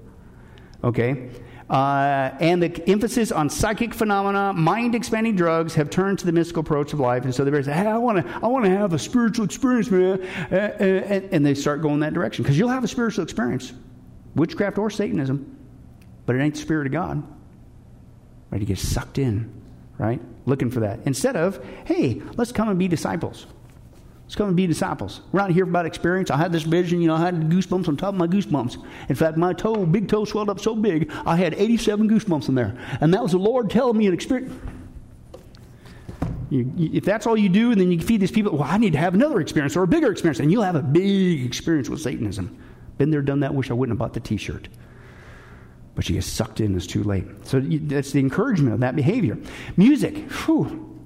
[0.83, 1.31] okay?
[1.69, 6.61] Uh, and the emphasis on psychic phenomena, mind expanding drugs have turned to the mystical
[6.61, 7.25] approach of life.
[7.25, 10.23] And so they say, hey, I want to I wanna have a spiritual experience, man.
[10.51, 10.85] Uh, uh,
[11.33, 12.45] and they start going that direction.
[12.45, 13.73] Because you'll have a spiritual experience,
[14.37, 15.57] witchcraft or Satanism,
[16.25, 17.36] but it ain't the Spirit of God
[18.57, 18.61] right?
[18.61, 19.53] To get sucked in,
[19.99, 20.21] right?
[20.47, 21.01] Looking for that.
[21.05, 23.47] Instead of, hey, let's come and be disciples.
[24.25, 25.21] Let's come and be disciples.
[25.31, 26.31] We're not here about experience.
[26.31, 28.83] I had this vision, you know, I had goosebumps on top of my goosebumps.
[29.09, 32.55] In fact, my toe, big toe swelled up so big, I had 87 goosebumps in
[32.55, 32.77] there.
[33.01, 34.53] And that was the Lord telling me an experience.
[36.49, 38.79] You, you, if that's all you do, and then you feed these people, well, I
[38.79, 41.89] need to have another experience or a bigger experience, and you'll have a big experience
[41.89, 42.57] with Satanism.
[42.99, 44.69] Been there, done that, wish I wouldn't have bought the t shirt
[45.97, 47.25] but you get sucked in, it's too late.
[47.43, 49.37] So that's the encouragement of that behavior.
[49.77, 51.01] Music, whew.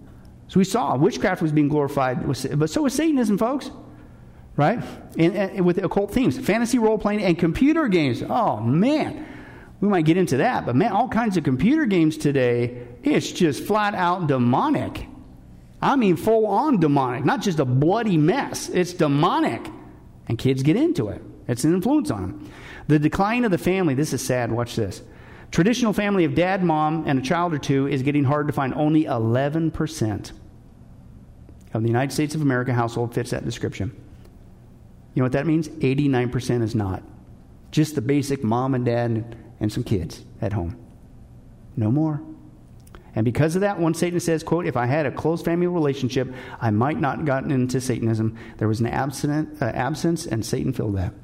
[0.49, 3.71] So we saw witchcraft was being glorified, but so was Satanism, folks.
[4.57, 4.83] Right?
[5.17, 8.23] And, and with occult themes, fantasy role playing, and computer games.
[8.29, 9.27] Oh, man.
[9.81, 13.65] We might get into that, but man, all kinds of computer games today, it's just
[13.65, 15.07] flat out demonic.
[15.81, 18.69] I mean, full on demonic, not just a bloody mess.
[18.69, 19.67] It's demonic.
[20.29, 22.51] And kids get into it, it's an influence on them.
[22.91, 24.51] The decline of the family, this is sad.
[24.51, 25.01] Watch this.
[25.53, 28.75] Traditional family of dad, mom, and a child or two is getting hard to find.
[28.75, 30.33] Only 11%
[31.73, 33.93] of the United States of America household fits that description.
[35.15, 35.69] You know what that means?
[35.69, 37.05] 89% is not.
[37.71, 40.77] Just the basic mom and dad and some kids at home.
[41.77, 42.21] No more.
[43.15, 46.35] And because of that, one Satan says, quote, if I had a close family relationship,
[46.61, 48.37] I might not have gotten into Satanism.
[48.57, 51.15] There was an absent, uh, absence, and Satan filled that.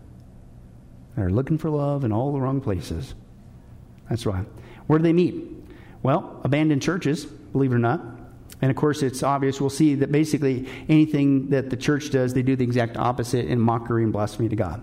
[1.17, 3.15] They're looking for love in all the wrong places.
[4.09, 4.47] That's right.
[4.87, 5.35] Where do they meet?
[6.03, 8.01] Well, abandoned churches, believe it or not.
[8.63, 9.61] And of course, it's obvious.
[9.61, 13.61] We'll see that basically anything that the church does, they do the exact opposite in
[13.61, 14.83] mockery and blasphemy to God.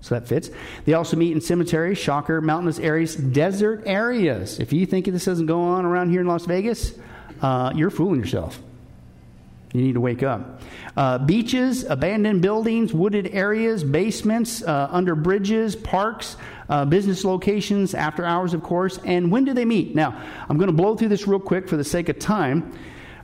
[0.00, 0.50] So that fits.
[0.84, 4.60] They also meet in cemeteries, shocker, mountainous areas, desert areas.
[4.60, 6.94] If you think this doesn't go on around here in Las Vegas,
[7.42, 8.60] uh, you're fooling yourself.
[9.72, 10.62] You need to wake up.
[10.96, 16.36] Uh, beaches, abandoned buildings, wooded areas, basements, uh, under bridges, parks,
[16.70, 18.98] uh, business locations, after hours, of course.
[19.04, 19.94] And when do they meet?
[19.94, 22.72] Now, I'm going to blow through this real quick for the sake of time.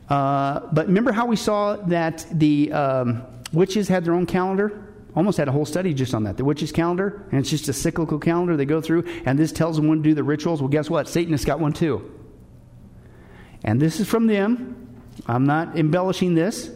[0.09, 3.23] Uh, but remember how we saw that the um,
[3.53, 4.81] witches had their own calendar?
[5.17, 6.37] Almost had a whole study just on that.
[6.37, 9.77] The witches' calendar, and it's just a cyclical calendar they go through, and this tells
[9.77, 10.61] them when to do the rituals.
[10.61, 11.09] Well, guess what?
[11.09, 12.11] Satanists got one too.
[13.63, 14.84] And this is from them.
[15.27, 16.71] I'm not embellishing this.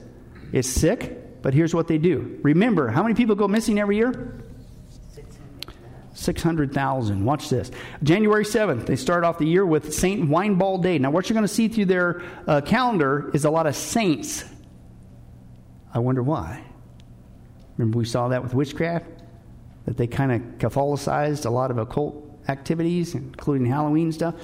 [0.52, 2.38] It's sick, but here's what they do.
[2.42, 4.42] Remember, how many people go missing every year?
[6.14, 7.24] 600,000.
[7.24, 7.70] Watch this.
[8.02, 10.98] January 7th, they start off the year with Saint Winebald Day.
[10.98, 14.44] Now, what you're going to see through their uh, calendar is a lot of saints.
[15.94, 16.64] I wonder why.
[17.76, 19.06] Remember, we saw that with witchcraft?
[19.86, 24.34] That they kind of Catholicized a lot of occult activities, including Halloween stuff.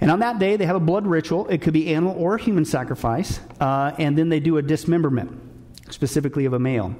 [0.00, 1.46] And on that day, they have a blood ritual.
[1.48, 3.40] It could be animal or human sacrifice.
[3.60, 5.40] Uh, and then they do a dismemberment,
[5.90, 6.94] specifically of a male.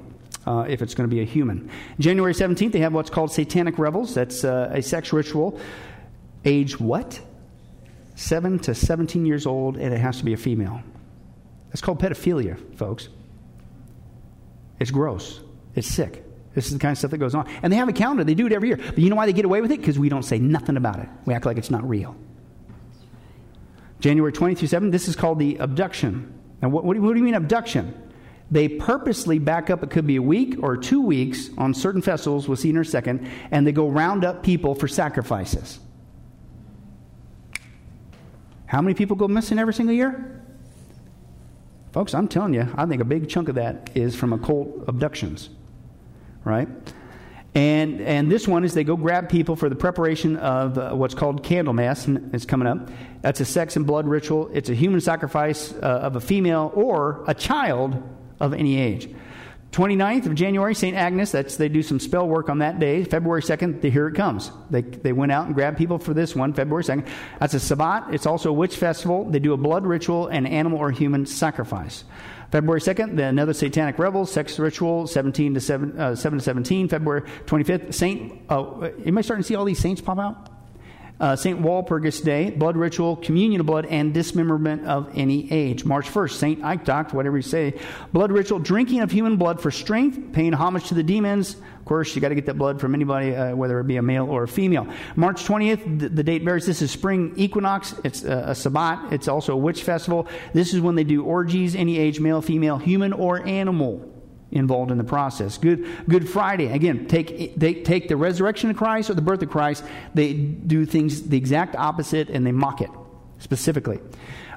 [0.45, 1.71] Uh, if it's going to be a human.
[1.99, 4.13] January 17th, they have what's called satanic revels.
[4.13, 5.59] That's uh, a sex ritual.
[6.43, 7.19] Age what?
[8.13, 10.81] 7 to 17 years old, and it has to be a female.
[11.69, 13.09] That's called pedophilia, folks.
[14.79, 15.41] It's gross.
[15.73, 16.23] It's sick.
[16.53, 17.47] This is the kind of stuff that goes on.
[17.61, 18.23] And they have a calendar.
[18.23, 18.77] They do it every year.
[18.77, 19.79] But you know why they get away with it?
[19.79, 21.09] Because we don't say nothing about it.
[21.25, 22.15] We act like it's not real.
[23.99, 26.33] January 20 through 7, this is called the abduction.
[26.61, 28.01] Now, what, what, do, you, what do you mean abduction?
[28.51, 32.47] They purposely back up, it could be a week or two weeks on certain festivals,
[32.47, 35.79] we'll see in a second, and they go round up people for sacrifices.
[38.67, 40.43] How many people go missing every single year?
[41.91, 45.49] Folks, I'm telling you, I think a big chunk of that is from occult abductions,
[46.43, 46.67] right?
[47.55, 51.15] And, and this one is they go grab people for the preparation of uh, what's
[51.15, 52.33] called Candlemas.
[52.33, 52.89] It's coming up.
[53.21, 54.49] That's a sex and blood ritual.
[54.53, 58.03] It's a human sacrifice uh, of a female or a child
[58.41, 59.09] of any age.
[59.71, 60.95] 29th of January, St.
[60.95, 63.03] Agnes, that's, they do some spell work on that day.
[63.03, 64.51] February 2nd, the, here it comes.
[64.69, 67.07] They, they went out and grabbed people for this one, February 2nd.
[67.39, 68.13] That's a Sabbat.
[68.13, 69.29] It's also a witch festival.
[69.29, 72.05] They do a blood ritual and animal or human sacrifice.
[72.55, 76.87] February 2nd, the, another satanic revel, sex ritual, 17 to 7, uh, 7 to 17.
[76.87, 80.54] February 25th, Saint, oh, am I starting to see all these saints pop out?
[81.19, 81.61] Uh, St.
[81.61, 85.85] Walpurgis Day, blood ritual, communion of blood, and dismemberment of any age.
[85.85, 86.61] March 1st, St.
[86.61, 87.73] Eichdocht, whatever you say,
[88.11, 91.55] blood ritual, drinking of human blood for strength, paying homage to the demons.
[91.55, 94.01] Of course, you got to get that blood from anybody, uh, whether it be a
[94.01, 94.87] male or a female.
[95.15, 97.93] March 20th, the, the date bears this is spring equinox.
[98.03, 99.13] It's a, a Sabbat.
[99.13, 100.27] It's also a witch festival.
[100.53, 104.14] This is when they do orgies, any age, male, female, human, or animal
[104.55, 105.57] involved in the process.
[105.57, 109.49] Good, Good Friday, again, take, they take the resurrection of Christ or the birth of
[109.49, 109.83] Christ,
[110.13, 112.89] they do things the exact opposite and they mock it
[113.39, 113.99] specifically.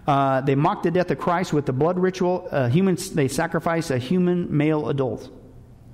[0.07, 2.49] Uh, they mock the death of Christ with the blood ritual.
[2.51, 5.29] Uh, humans, they sacrifice a human male adult.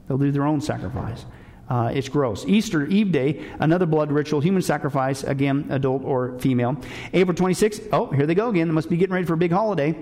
[0.07, 1.25] They'll do their own sacrifice.
[1.69, 2.45] Uh, it's gross.
[2.45, 6.77] Easter Eve Day, another blood ritual, human sacrifice, again, adult or female.
[7.15, 8.69] April 26th, oh, here they go again.
[8.69, 9.97] They must be getting ready for a big holiday.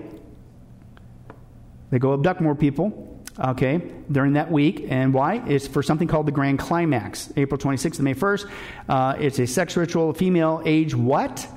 [1.89, 3.81] They go abduct more people okay,
[4.11, 4.85] during that week.
[4.89, 5.43] And why?
[5.47, 8.49] It's for something called the Grand Climax, April 26th to May 1st.
[8.89, 11.47] Uh, it's a sex ritual, female age what?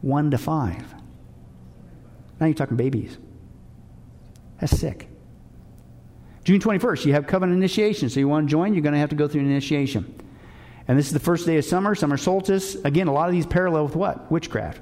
[0.00, 0.82] One to five.
[2.40, 3.16] Now you're talking babies.
[4.60, 5.08] That's sick.
[6.44, 8.08] June 21st, you have covenant initiation.
[8.08, 10.12] So you want to join, you're going to have to go through an initiation.
[10.88, 12.74] And this is the first day of summer, summer solstice.
[12.84, 14.30] Again, a lot of these parallel with what?
[14.30, 14.80] Witchcraft.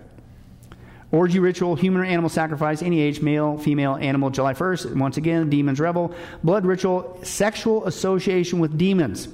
[1.13, 4.95] Orgy ritual, human or animal sacrifice, any age, male, female, animal, July 1st.
[4.97, 6.15] Once again, demons revel.
[6.45, 9.29] Blood ritual, sexual association with demons.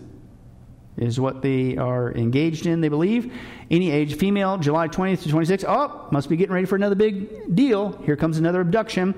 [0.97, 3.31] is what they are engaged in, they believe.
[3.71, 5.65] Any age, female, July 20th to 26th.
[5.69, 7.93] Oh, must be getting ready for another big deal.
[8.05, 9.15] Here comes another abduction.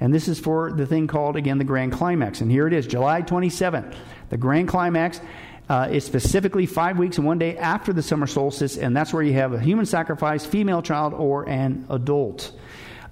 [0.00, 2.42] And this is for the thing called, again, the Grand Climax.
[2.42, 3.94] And here it is, July 27th.
[4.28, 5.20] The Grand Climax
[5.68, 9.22] uh, is specifically five weeks and one day after the summer solstice, and that's where
[9.22, 12.52] you have a human sacrifice, female child, or an adult.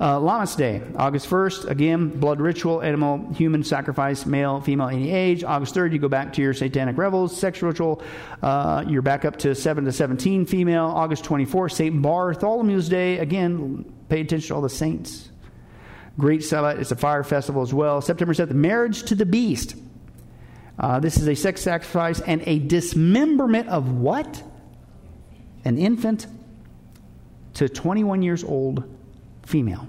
[0.00, 5.44] Uh, Lammas Day, August 1st, again, blood ritual, animal, human sacrifice, male, female, any age.
[5.44, 8.02] August 3rd, you go back to your satanic revels, sex ritual.
[8.42, 10.86] Uh, you're back up to 7 to 17, female.
[10.86, 12.02] August 24th, St.
[12.02, 15.30] Bartholomew's Day, again, pay attention to all the saints.
[16.18, 18.00] Great Sabbath, it's a fire festival as well.
[18.00, 19.76] September 7th, marriage to the beast.
[20.78, 24.42] Uh, this is a sex sacrifice and a dismemberment of what?
[25.64, 26.26] An infant
[27.54, 28.84] to 21 years old
[29.44, 29.86] female.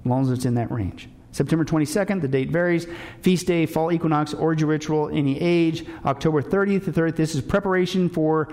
[0.00, 1.08] As long as it's in that range.
[1.30, 2.86] September 22nd, the date varies.
[3.22, 5.86] Feast day, fall equinox, orgy ritual, any age.
[6.04, 8.52] October 30th to 30th, this is preparation for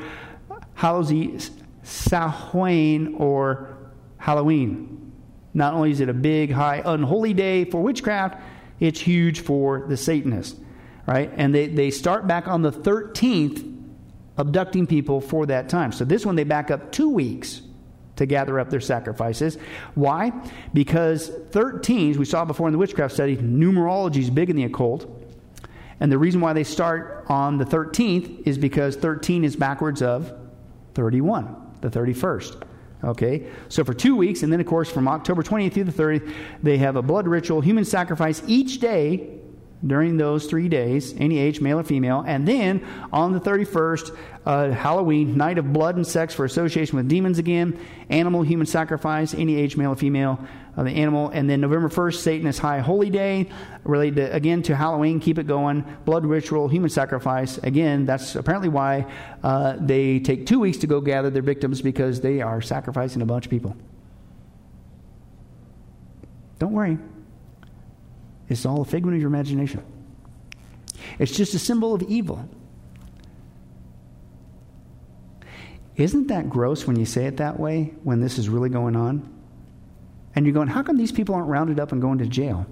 [0.75, 1.51] Hallows
[1.83, 3.77] Samhain or
[4.17, 5.11] Halloween.
[5.53, 8.41] Not only is it a big, high, unholy day for witchcraft,
[8.79, 10.59] it's huge for the Satanists,
[11.05, 11.31] right?
[11.35, 13.65] And they, they start back on the 13th
[14.37, 15.91] abducting people for that time.
[15.91, 17.61] So this one they back up two weeks
[18.15, 19.57] to gather up their sacrifices.
[19.95, 20.31] Why?
[20.73, 25.07] Because 13, we saw before in the witchcraft study, numerology is big in the occult.
[25.99, 30.33] And the reason why they start on the 13th is because 13 is backwards of
[30.93, 32.63] 31, the 31st.
[33.01, 36.33] Okay, so for two weeks, and then of course from October 20th through the 30th,
[36.61, 39.38] they have a blood ritual, human sacrifice each day
[39.85, 42.23] during those three days, any age, male or female.
[42.27, 47.07] And then on the 31st, uh, Halloween, night of blood and sex for association with
[47.07, 50.39] demons again, animal, human sacrifice, any age, male or female,
[50.75, 51.29] uh, the animal.
[51.29, 53.49] And then November 1st, Satanist High Holy Day,
[53.85, 57.57] related to, again to Halloween, keep it going, blood ritual, human sacrifice.
[57.59, 59.05] Again, that's apparently why
[59.43, 63.25] uh, they take two weeks to go gather their victims because they are sacrificing a
[63.25, 63.77] bunch of people.
[66.59, 66.97] Don't worry.
[68.49, 69.83] It's all a figment of your imagination.
[71.19, 72.47] It's just a symbol of evil.
[75.95, 79.29] Isn't that gross when you say it that way, when this is really going on?
[80.35, 82.65] And you're going, how come these people aren't rounded up and going to jail?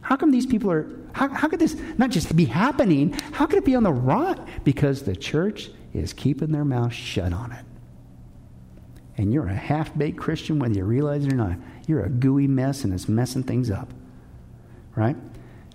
[0.00, 3.12] How come these people are, how, how could this not just be happening?
[3.32, 4.46] How could it be on the rot?
[4.64, 7.64] Because the church is keeping their mouth shut on it.
[9.16, 11.56] And you're a half baked Christian, whether you realize it or not.
[11.88, 13.88] You're a gooey mess and it's messing things up.
[14.94, 15.16] Right?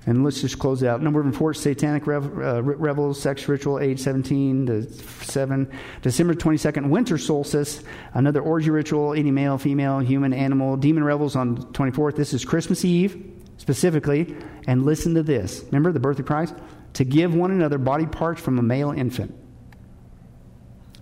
[0.05, 1.01] And let's just close it out.
[1.01, 5.71] Number four satanic rev, uh, revels, sex ritual, age 17 to 7.
[6.01, 7.81] December 22nd, winter solstice,
[8.13, 10.75] another orgy ritual, any male, female, human, animal.
[10.75, 12.15] Demon revels on 24th.
[12.15, 14.35] This is Christmas Eve, specifically.
[14.67, 15.63] And listen to this.
[15.67, 16.53] Remember the birth of Christ?
[16.93, 19.33] To give one another body parts from a male infant.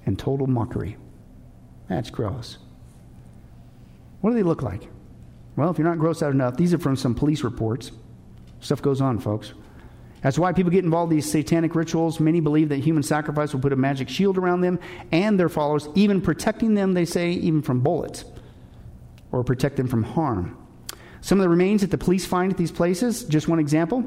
[0.05, 0.95] And total mockery.
[1.89, 2.59] That's gross.
[4.21, 4.90] What do they look like?
[5.61, 7.91] Well, if you're not grossed out enough, these are from some police reports.
[8.61, 9.53] Stuff goes on, folks.
[10.23, 12.19] That's why people get involved in these satanic rituals.
[12.19, 14.79] Many believe that human sacrifice will put a magic shield around them
[15.11, 18.25] and their followers, even protecting them, they say, even from bullets
[19.31, 20.57] or protect them from harm.
[21.21, 24.03] Some of the remains that the police find at these places, just one example,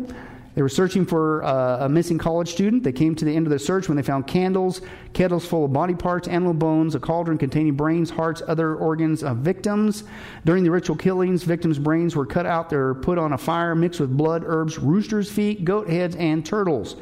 [0.54, 2.84] they were searching for uh, a missing college student.
[2.84, 4.80] They came to the end of their search when they found candles,
[5.12, 9.38] kettles full of body parts, animal bones, a cauldron containing brains, hearts, other organs of
[9.38, 10.04] victims.
[10.44, 12.70] During the ritual killings, victims' brains were cut out.
[12.70, 16.46] They were put on a fire mixed with blood, herbs, roosters' feet, goat heads, and
[16.46, 16.96] turtles.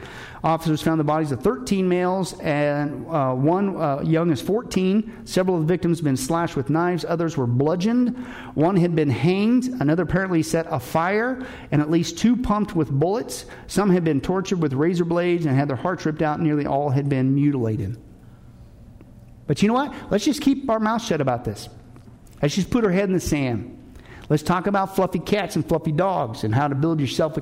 [0.45, 5.25] Officers found the bodies of 13 males and uh, one uh, young as 14.
[5.25, 7.05] Several of the victims had been slashed with knives.
[7.05, 8.17] Others were bludgeoned.
[8.55, 9.67] One had been hanged.
[9.81, 13.42] Another apparently set afire, and at least two pumped with bullets.
[13.67, 16.41] Some had been tortured with razor blades and had their hearts ripped out.
[16.41, 17.97] Nearly all had been mutilated.
[19.47, 19.95] But you know what?
[20.11, 21.69] Let's just keep our mouth shut about this.
[22.41, 23.79] Let's just put our head in the sand.
[24.29, 27.37] Let's talk about fluffy cats and fluffy dogs and how to build your self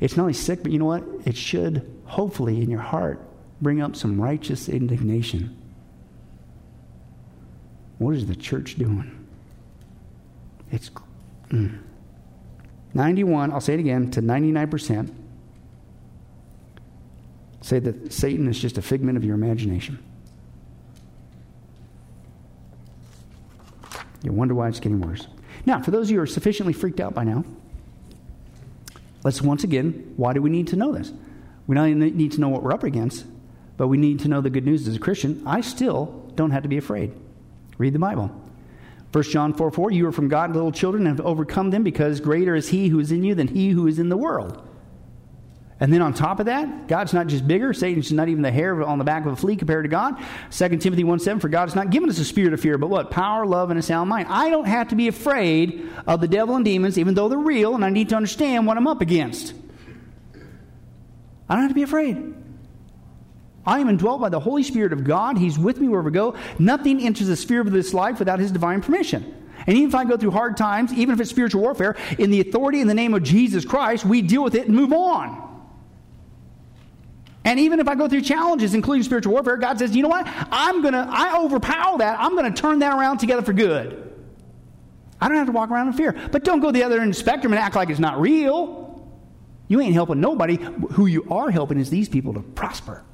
[0.00, 1.04] It's not only sick, but you know what?
[1.24, 3.20] It should, hopefully, in your heart,
[3.60, 5.56] bring up some righteous indignation.
[7.98, 9.26] What is the church doing?
[10.70, 10.90] It's
[11.50, 11.78] mm.
[12.98, 15.14] 91, I'll say it again, to 99%
[17.62, 19.98] say that Satan is just a figment of your imagination.
[24.22, 25.26] You wonder why it's getting worse.
[25.64, 27.44] Now, for those of you who are sufficiently freaked out by now,
[29.24, 31.12] Let's once again, why do we need to know this?
[31.66, 33.26] We not only need to know what we're up against,
[33.76, 35.42] but we need to know the good news as a Christian.
[35.44, 37.12] I still don't have to be afraid.
[37.78, 38.30] Read the Bible.
[39.12, 42.20] 1 John 4 4, you are from God, little children, and have overcome them because
[42.20, 44.62] greater is he who is in you than he who is in the world.
[45.80, 47.72] And then on top of that, God's not just bigger.
[47.72, 50.16] Satan's not even the hair on the back of a flea compared to God.
[50.50, 52.90] 2 Timothy 1 7, for God has not given us a spirit of fear, but
[52.90, 53.10] what?
[53.10, 54.26] Power, love, and a sound mind.
[54.28, 57.74] I don't have to be afraid of the devil and demons, even though they're real,
[57.76, 59.54] and I need to understand what I'm up against.
[61.48, 62.34] I don't have to be afraid.
[63.68, 65.36] I am indwelt by the Holy Spirit of God.
[65.36, 66.34] He's with me wherever I go.
[66.58, 69.34] Nothing enters the sphere of this life without His divine permission.
[69.66, 72.40] And even if I go through hard times, even if it's spiritual warfare, in the
[72.40, 75.44] authority in the name of Jesus Christ, we deal with it and move on.
[77.44, 80.26] And even if I go through challenges, including spiritual warfare, God says, you know what?
[80.50, 82.18] I'm going to, I overpower that.
[82.18, 84.14] I'm going to turn that around together for good.
[85.20, 86.16] I don't have to walk around in fear.
[86.32, 89.06] But don't go the other end of the spectrum and act like it's not real.
[89.66, 90.56] You ain't helping nobody.
[90.92, 93.04] Who you are helping is these people to prosper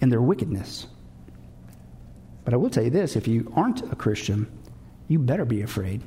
[0.00, 0.86] in their wickedness.
[2.44, 4.50] But I will tell you this if you aren't a Christian,
[5.08, 6.02] you better be afraid.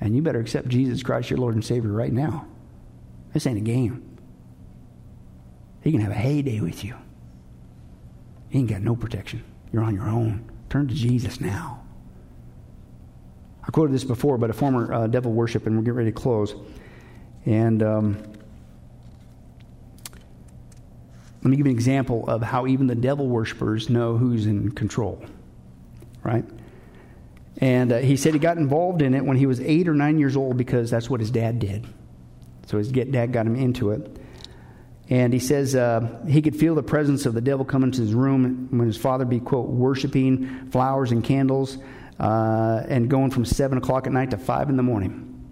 [0.00, 2.46] And you better accept Jesus Christ, your Lord and Savior, right now.
[3.32, 4.18] This ain't a game.
[5.82, 6.94] He can have a heyday with you.
[8.50, 9.44] You ain't got no protection.
[9.72, 10.50] You're on your own.
[10.68, 11.84] Turn to Jesus now.
[13.62, 16.16] I quoted this before, but a former uh, devil worship, and we're getting ready to
[16.18, 16.54] close.
[17.44, 18.29] And um,
[21.42, 24.72] let me give you an example of how even the devil worshippers know who's in
[24.72, 25.24] control.
[26.22, 26.44] Right?
[27.58, 30.18] And uh, he said he got involved in it when he was eight or nine
[30.18, 31.86] years old because that's what his dad did.
[32.66, 34.18] So his dad got him into it.
[35.08, 38.14] And he says uh, he could feel the presence of the devil come into his
[38.14, 41.78] room when his father be, quote, worshiping flowers and candles
[42.20, 45.50] uh, and going from 7 o'clock at night to 5 in the morning,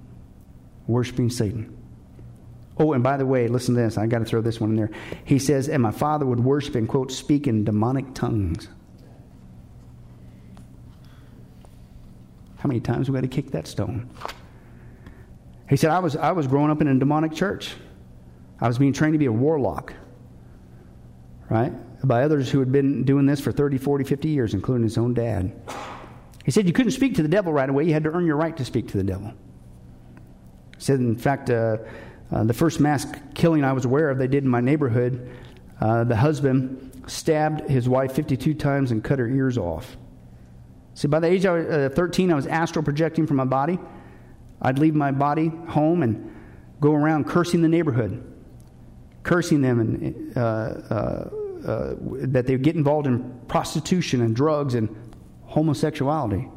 [0.86, 1.77] worshiping Satan.
[2.78, 3.98] Oh, and by the way, listen to this.
[3.98, 4.90] I got to throw this one in there.
[5.24, 8.68] He says, and my father would worship and, quote, speak in demonic tongues.
[12.58, 14.08] How many times we got to kick that stone?
[15.68, 17.74] He said, I was, I was growing up in a demonic church.
[18.60, 19.92] I was being trained to be a warlock,
[21.48, 21.72] right?
[22.06, 25.14] By others who had been doing this for 30, 40, 50 years, including his own
[25.14, 25.52] dad.
[26.44, 27.84] He said you couldn't speak to the devil right away.
[27.84, 29.32] You had to earn your right to speak to the devil.
[30.76, 31.78] He said, in fact, uh,
[32.30, 35.30] uh, the first mass killing I was aware of, they did in my neighborhood,
[35.80, 39.96] uh, the husband stabbed his wife 52 times and cut her ears off.
[40.94, 43.78] See, by the age of uh, 13, I was astral projecting from my body.
[44.60, 46.34] I'd leave my body home and
[46.80, 48.24] go around cursing the neighborhood
[49.28, 50.40] cursing them and uh,
[51.60, 54.88] uh, that they get involved in prostitution and drugs and
[55.44, 56.48] homosexuality,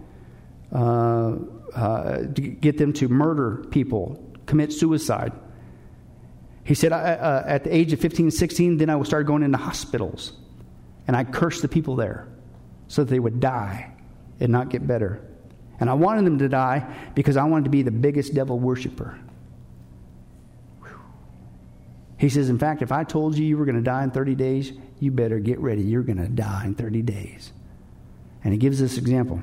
[0.72, 5.34] to get them to murder people, commit suicide.
[6.64, 9.58] He said, I, uh, at the age of 15, 16, then I started going into
[9.58, 10.34] hospitals
[11.08, 12.28] and I cursed the people there
[12.88, 13.92] so that they would die
[14.40, 15.26] and not get better.
[15.80, 16.86] And I wanted them to die
[17.16, 19.20] because I wanted to be the biggest devil worshiper.
[22.18, 24.36] He says, in fact, if I told you you were going to die in 30
[24.36, 25.82] days, you better get ready.
[25.82, 27.52] You're going to die in 30 days.
[28.44, 29.42] And he gives this example.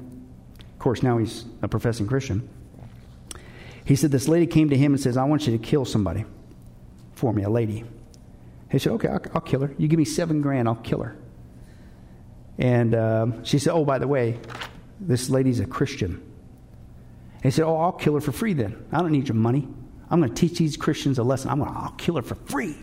[0.61, 2.49] Of course, now he's a professing Christian.
[3.85, 6.25] He said, This lady came to him and says, I want you to kill somebody
[7.19, 7.85] for me, a lady.
[8.71, 9.75] He said, Okay, I'll, I'll kill her.
[9.77, 11.17] You give me seven grand, I'll kill her.
[12.59, 14.39] And um, she said, Oh, by the way,
[15.01, 16.23] this lady's a Christian.
[17.43, 18.87] He said, Oh, I'll kill her for free then.
[18.93, 19.69] I don't need your money.
[20.11, 21.51] I'm going to teach these Christians a lesson.
[21.51, 22.77] I'm going to, I'll kill her for free.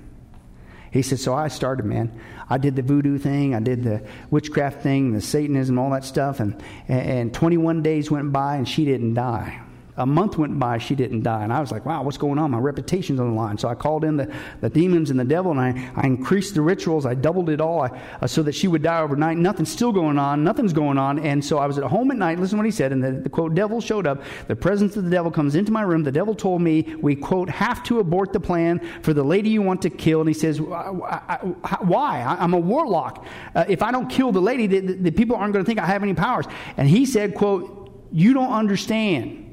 [0.92, 2.20] He said, So I started, man.
[2.50, 6.40] I did the voodoo thing, I did the witchcraft thing, the Satanism, all that stuff.
[6.40, 9.65] And, and 21 days went by and she didn't die
[9.98, 11.44] a month went by, she didn't die.
[11.44, 12.52] And I was like, wow, what's going on?
[12.52, 13.58] My reputation's on the line.
[13.58, 16.62] So I called in the, the demons and the devil, and I, I increased the
[16.62, 17.06] rituals.
[17.06, 19.38] I doubled it all I, uh, so that she would die overnight.
[19.38, 20.44] Nothing's still going on.
[20.44, 21.20] Nothing's going on.
[21.20, 22.40] And so I was at home at night.
[22.40, 22.92] Listen to what he said.
[22.92, 24.22] And the, the quote, devil showed up.
[24.48, 26.04] The presence of the devil comes into my room.
[26.04, 29.62] The devil told me, we, quote, have to abort the plan for the lady you
[29.62, 30.20] want to kill.
[30.20, 32.22] And he says, why?
[32.22, 33.26] I, am a warlock.
[33.56, 35.86] Uh, if I don't kill the lady, the, the people aren't going to think I
[35.86, 36.46] have any powers.
[36.76, 39.45] And he said, quote, you don't understand.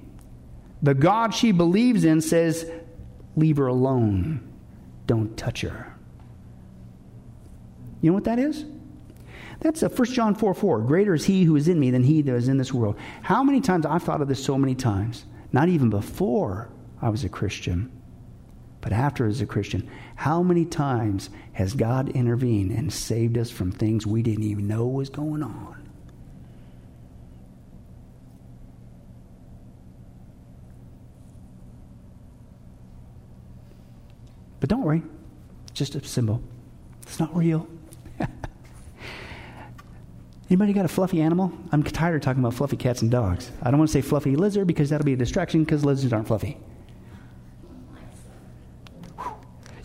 [0.82, 2.70] The God she believes in says,
[3.36, 4.46] Leave her alone.
[5.06, 5.94] Don't touch her.
[8.00, 8.64] You know what that is?
[9.60, 10.80] That's a 1 John 4 4.
[10.80, 12.96] Greater is he who is in me than he that is in this world.
[13.22, 16.68] How many times, I've thought of this so many times, not even before
[17.00, 17.90] I was a Christian,
[18.80, 23.70] but after as a Christian, how many times has God intervened and saved us from
[23.70, 25.81] things we didn't even know was going on?
[34.62, 35.02] But don't worry,
[35.64, 36.40] it's just a symbol.
[37.02, 37.66] It's not real.
[40.48, 41.50] Anybody got a fluffy animal?
[41.72, 43.50] I'm tired of talking about fluffy cats and dogs.
[43.60, 46.28] I don't want to say fluffy lizard because that'll be a distraction because lizards aren't
[46.28, 46.58] fluffy.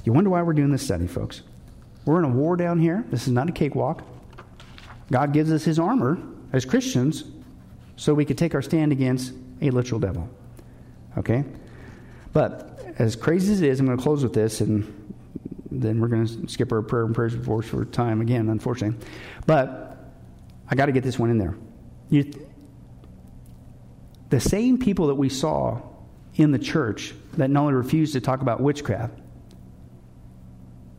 [0.03, 1.41] You wonder why we're doing this study, folks.
[2.05, 3.03] We're in a war down here.
[3.09, 4.03] This is not a cakewalk.
[5.11, 6.19] God gives us his armor
[6.53, 7.23] as Christians
[7.95, 10.29] so we could take our stand against a literal devil.
[11.17, 11.45] Okay?
[12.31, 12.66] But
[12.97, 14.93] as crazy as it is, I'm going to close with this and
[15.69, 19.05] then we're going to skip our prayer and prayers before for time again, unfortunately.
[19.45, 19.97] But
[20.67, 21.55] I got to get this one in there.
[22.09, 22.31] You,
[24.29, 25.81] the same people that we saw
[26.35, 29.13] in the church that not only refused to talk about witchcraft,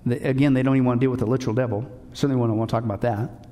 [0.06, 1.90] the, again, they don't even want to deal with the literal devil.
[2.12, 3.46] Certainly, don't want to talk about that.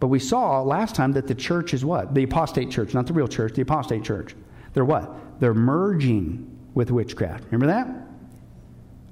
[0.00, 2.14] But we saw last time that the church is what?
[2.14, 4.34] The apostate church, not the real church, the apostate church.
[4.72, 5.40] They're what?
[5.40, 7.44] They're merging with witchcraft.
[7.50, 7.88] Remember that?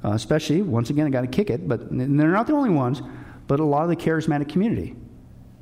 [0.04, 3.00] Uh, especially, once again, I got to kick it, but they're not the only ones,
[3.46, 4.96] but a lot of the charismatic community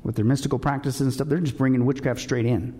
[0.03, 2.73] with their mystical practices and stuff, they're just bringing witchcraft straight in.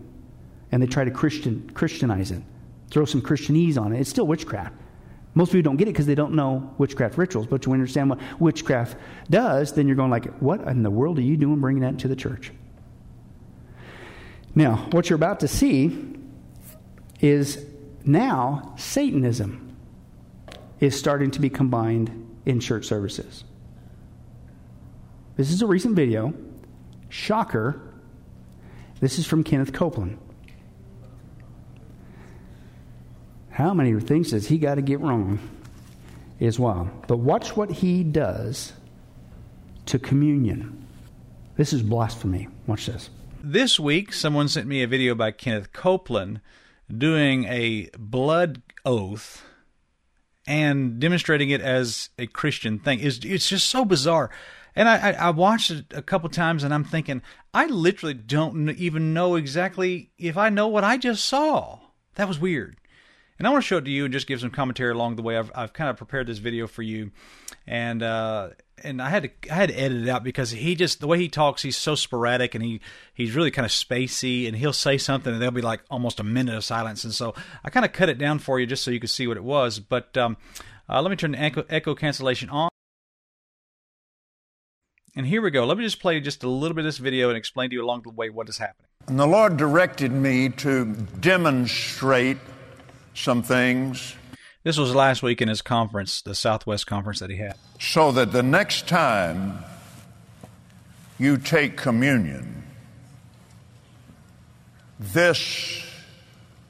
[0.71, 2.41] And they try to Christian, Christianize it,
[2.89, 3.99] throw some Christianese on it.
[3.99, 4.73] It's still witchcraft.
[5.33, 7.47] Most people don't get it because they don't know witchcraft rituals.
[7.47, 8.97] But when you understand what witchcraft
[9.29, 12.07] does, then you're going like, what in the world are you doing bringing that into
[12.07, 12.51] the church?
[14.55, 16.17] Now, what you're about to see
[17.21, 17.65] is
[18.07, 19.75] now Satanism
[20.79, 23.43] is starting to be combined in church services.
[25.35, 26.33] This is a recent video.
[27.09, 27.81] Shocker.
[28.99, 30.17] This is from Kenneth Copeland.
[33.49, 35.39] How many things does he got to get wrong
[36.41, 36.89] is wild.
[37.07, 38.73] But watch what he does
[39.85, 40.85] to communion.
[41.55, 42.47] This is blasphemy.
[42.65, 43.09] Watch this.
[43.43, 46.41] This week, someone sent me a video by Kenneth Copeland
[46.97, 49.43] doing a blood oath
[50.47, 52.99] and demonstrating it as a Christian thing.
[52.99, 54.29] It's, it's just so bizarre.
[54.75, 57.21] And I, I, I watched it a couple times and I'm thinking,
[57.53, 61.79] I literally don't even know exactly if I know what I just saw.
[62.15, 62.77] That was weird.
[63.37, 65.23] And I want to show it to you and just give some commentary along the
[65.23, 65.37] way.
[65.37, 67.11] I've, I've kind of prepared this video for you,
[67.65, 68.49] and uh,
[68.83, 71.17] and I had to I had to edit it out because he just the way
[71.17, 72.81] he talks, he's so sporadic and he
[73.13, 76.23] he's really kind of spacey, and he'll say something and there'll be like almost a
[76.23, 78.91] minute of silence, and so I kind of cut it down for you just so
[78.91, 79.79] you could see what it was.
[79.79, 80.37] But um,
[80.87, 82.69] uh, let me turn the echo, echo cancellation on.
[85.15, 85.65] And here we go.
[85.65, 87.83] Let me just play just a little bit of this video and explain to you
[87.83, 88.87] along the way what is happening.
[89.07, 90.85] And the Lord directed me to
[91.19, 92.37] demonstrate
[93.13, 94.15] some things.
[94.63, 97.55] This was last week in his conference, the Southwest conference that he had.
[97.79, 99.63] So that the next time
[101.17, 102.63] you take communion,
[104.99, 105.83] this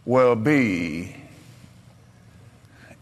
[0.06, 1.16] will be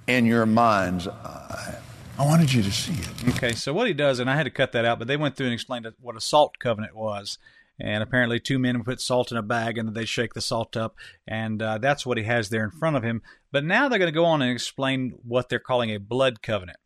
[0.07, 1.75] in your mind's eye.
[2.17, 3.35] I wanted you to see it.
[3.35, 5.37] Okay, so what he does, and I had to cut that out, but they went
[5.37, 7.37] through and explained what a salt covenant was.
[7.79, 10.95] And apparently, two men put salt in a bag and they shake the salt up,
[11.27, 13.21] and uh, that's what he has there in front of him.
[13.51, 16.77] But now they're going to go on and explain what they're calling a blood covenant.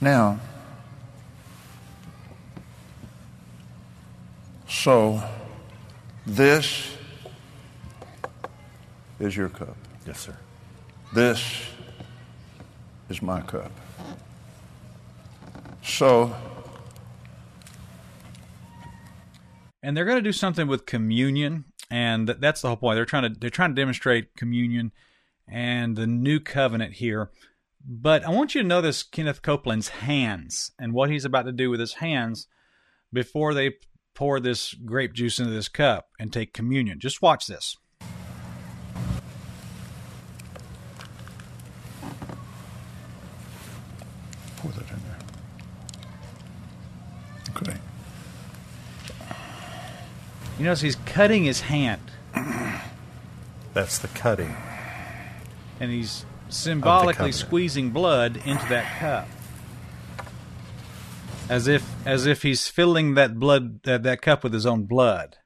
[0.00, 0.40] Now,
[4.66, 5.22] so
[6.26, 6.96] this
[9.20, 9.76] is your cup.
[10.06, 10.36] Yes, sir.
[11.14, 11.62] This
[13.08, 13.70] is my cup.
[15.84, 16.34] So,
[19.82, 22.96] and they're going to do something with communion and that's the whole point.
[22.96, 24.92] They're trying to they're trying to demonstrate communion
[25.46, 27.30] and the new covenant here.
[27.84, 31.68] But i want you to notice kenneth copeland's hands and what he's about to do
[31.68, 32.46] with his hands
[33.12, 33.72] before they
[34.14, 37.00] pour this grape juice into this cup and take communion.
[37.00, 37.76] Just watch this
[44.62, 45.18] pour that in there
[47.56, 47.78] okay
[50.62, 52.00] you notice he's cutting his hand.
[53.74, 54.54] That's the cutting.
[55.80, 59.28] And he's symbolically squeezing blood into that cup.
[61.48, 65.36] As if as if he's filling that blood uh, that cup with his own blood.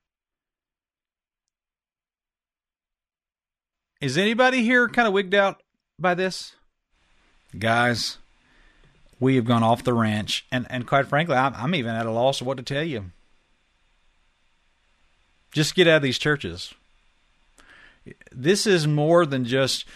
[4.02, 5.62] Is anybody here kind of wigged out
[5.98, 6.54] by this?
[7.58, 8.18] Guys,
[9.18, 12.10] we have gone off the ranch, and, and quite frankly, I'm, I'm even at a
[12.10, 13.12] loss of what to tell you.
[15.56, 16.74] Just get out of these churches.
[18.30, 19.86] This is more than just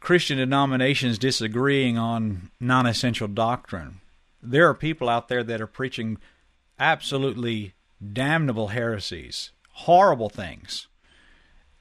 [0.00, 4.00] Christian denominations disagreeing on non essential doctrine.
[4.42, 6.16] There are people out there that are preaching
[6.78, 7.74] absolutely
[8.14, 10.86] damnable heresies, horrible things.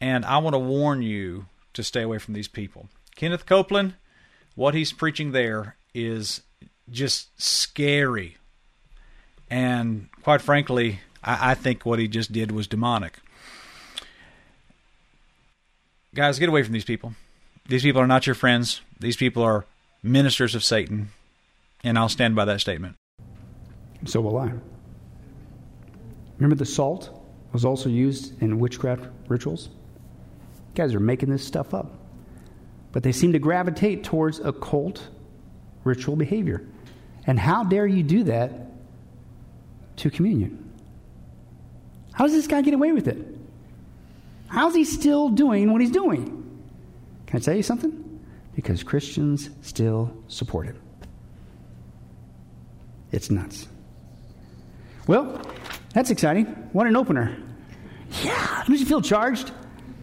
[0.02, 1.46] And I want to warn you
[1.76, 2.90] to stay away from these people.
[3.16, 3.94] Kenneth Copeland,
[4.54, 6.42] what he's preaching there is
[6.90, 8.36] just scary.
[9.50, 13.20] And quite frankly, I, I think what he just did was demonic.
[16.16, 17.14] Guys, get away from these people.
[17.68, 18.82] These people are not your friends.
[19.00, 19.66] These people are
[20.02, 21.10] ministers of Satan.
[21.84, 22.96] And I'll stand by that statement.
[24.06, 24.54] So will I.
[26.38, 27.12] Remember the salt
[27.52, 29.70] was also used in witchcraft rituals?
[30.76, 31.92] guys are making this stuff up.
[32.92, 35.08] But they seem to gravitate towards occult
[35.84, 36.66] ritual behavior.
[37.26, 38.52] And how dare you do that
[39.98, 40.67] to communion?
[42.18, 43.38] How does this guy get away with it?
[44.48, 46.26] How's he still doing what he's doing?
[47.28, 48.22] Can I tell you something?
[48.56, 50.82] Because Christians still support him.
[53.12, 53.68] It's nuts.
[55.06, 55.40] Well,
[55.94, 56.46] that's exciting.
[56.74, 57.38] What an opener.
[58.24, 58.64] Yeah.
[58.66, 59.52] Don't you feel charged?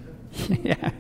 [0.62, 0.92] yeah.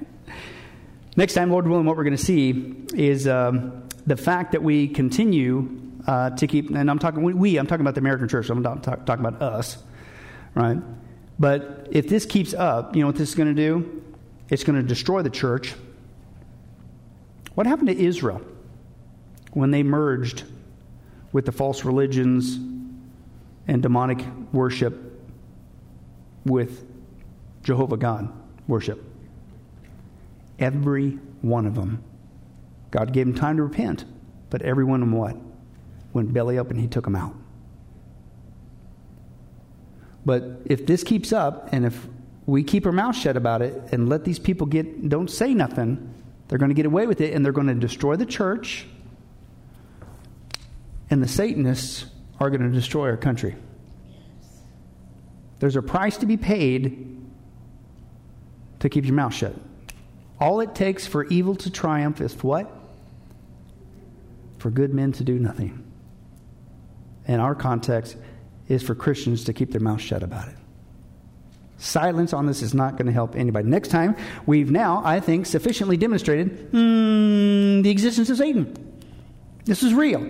[1.16, 4.88] Next time, Lord willing, what we're going to see is um, the fact that we
[4.88, 8.62] continue uh, to keep, and I'm talking, we, I'm talking about the American church, I'm
[8.62, 9.78] not talk, talking about us,
[10.56, 10.78] right?
[11.38, 14.02] But if this keeps up, you know what this is going to do?
[14.50, 15.74] It's going to destroy the church.
[17.54, 18.40] What happened to Israel
[19.52, 20.44] when they merged
[21.32, 22.58] with the false religions
[23.66, 25.20] and demonic worship
[26.44, 26.84] with
[27.62, 28.32] Jehovah God
[28.68, 29.02] worship?
[30.58, 32.02] Every one of them.
[32.90, 34.04] God gave them time to repent,
[34.50, 35.36] but every one of them what?
[36.12, 37.34] Went belly up and he took them out.
[40.24, 42.06] But if this keeps up and if
[42.46, 46.14] we keep our mouth shut about it and let these people get, don't say nothing,
[46.48, 48.86] they're going to get away with it and they're going to destroy the church
[51.10, 52.06] and the Satanists
[52.40, 53.54] are going to destroy our country.
[55.60, 57.22] There's a price to be paid
[58.80, 59.54] to keep your mouth shut.
[60.40, 62.70] All it takes for evil to triumph is what?
[64.58, 65.84] For good men to do nothing.
[67.26, 68.16] In our context,
[68.68, 70.56] is for Christians to keep their mouth shut about it.
[71.76, 73.68] Silence on this is not going to help anybody.
[73.68, 78.74] Next time, we've now, I think, sufficiently demonstrated mm, the existence of Satan.
[79.64, 80.20] This is real.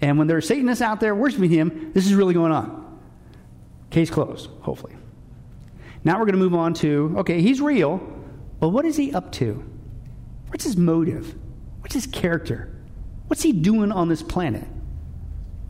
[0.00, 2.98] And when there are Satanists out there worshiping him, this is really going on.
[3.90, 4.94] Case closed, hopefully.
[6.04, 7.98] Now we're going to move on to okay, he's real.
[8.60, 9.64] But what is he up to?
[10.48, 11.34] What's his motive?
[11.80, 12.74] What's his character?
[13.28, 14.66] What's he doing on this planet?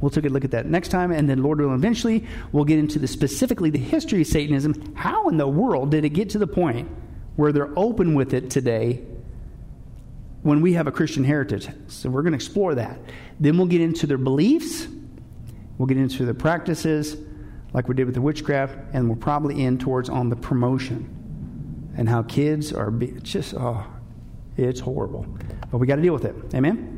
[0.01, 2.79] We'll take a look at that next time, and then Lord will eventually we'll get
[2.79, 4.95] into the specifically the history of Satanism.
[4.95, 6.89] How in the world did it get to the point
[7.37, 9.03] where they're open with it today
[10.43, 11.69] when we have a Christian heritage?
[11.89, 12.99] So we're going to explore that.
[13.41, 14.87] Then we'll get into their beliefs,
[15.79, 17.17] we'll get into their practices,
[17.73, 21.15] like we did with the witchcraft, and we'll probably end towards on the promotion
[21.97, 23.85] and how kids are be, just, oh,
[24.57, 25.27] it's horrible.
[25.71, 26.35] But we got to deal with it.
[26.55, 26.98] Amen?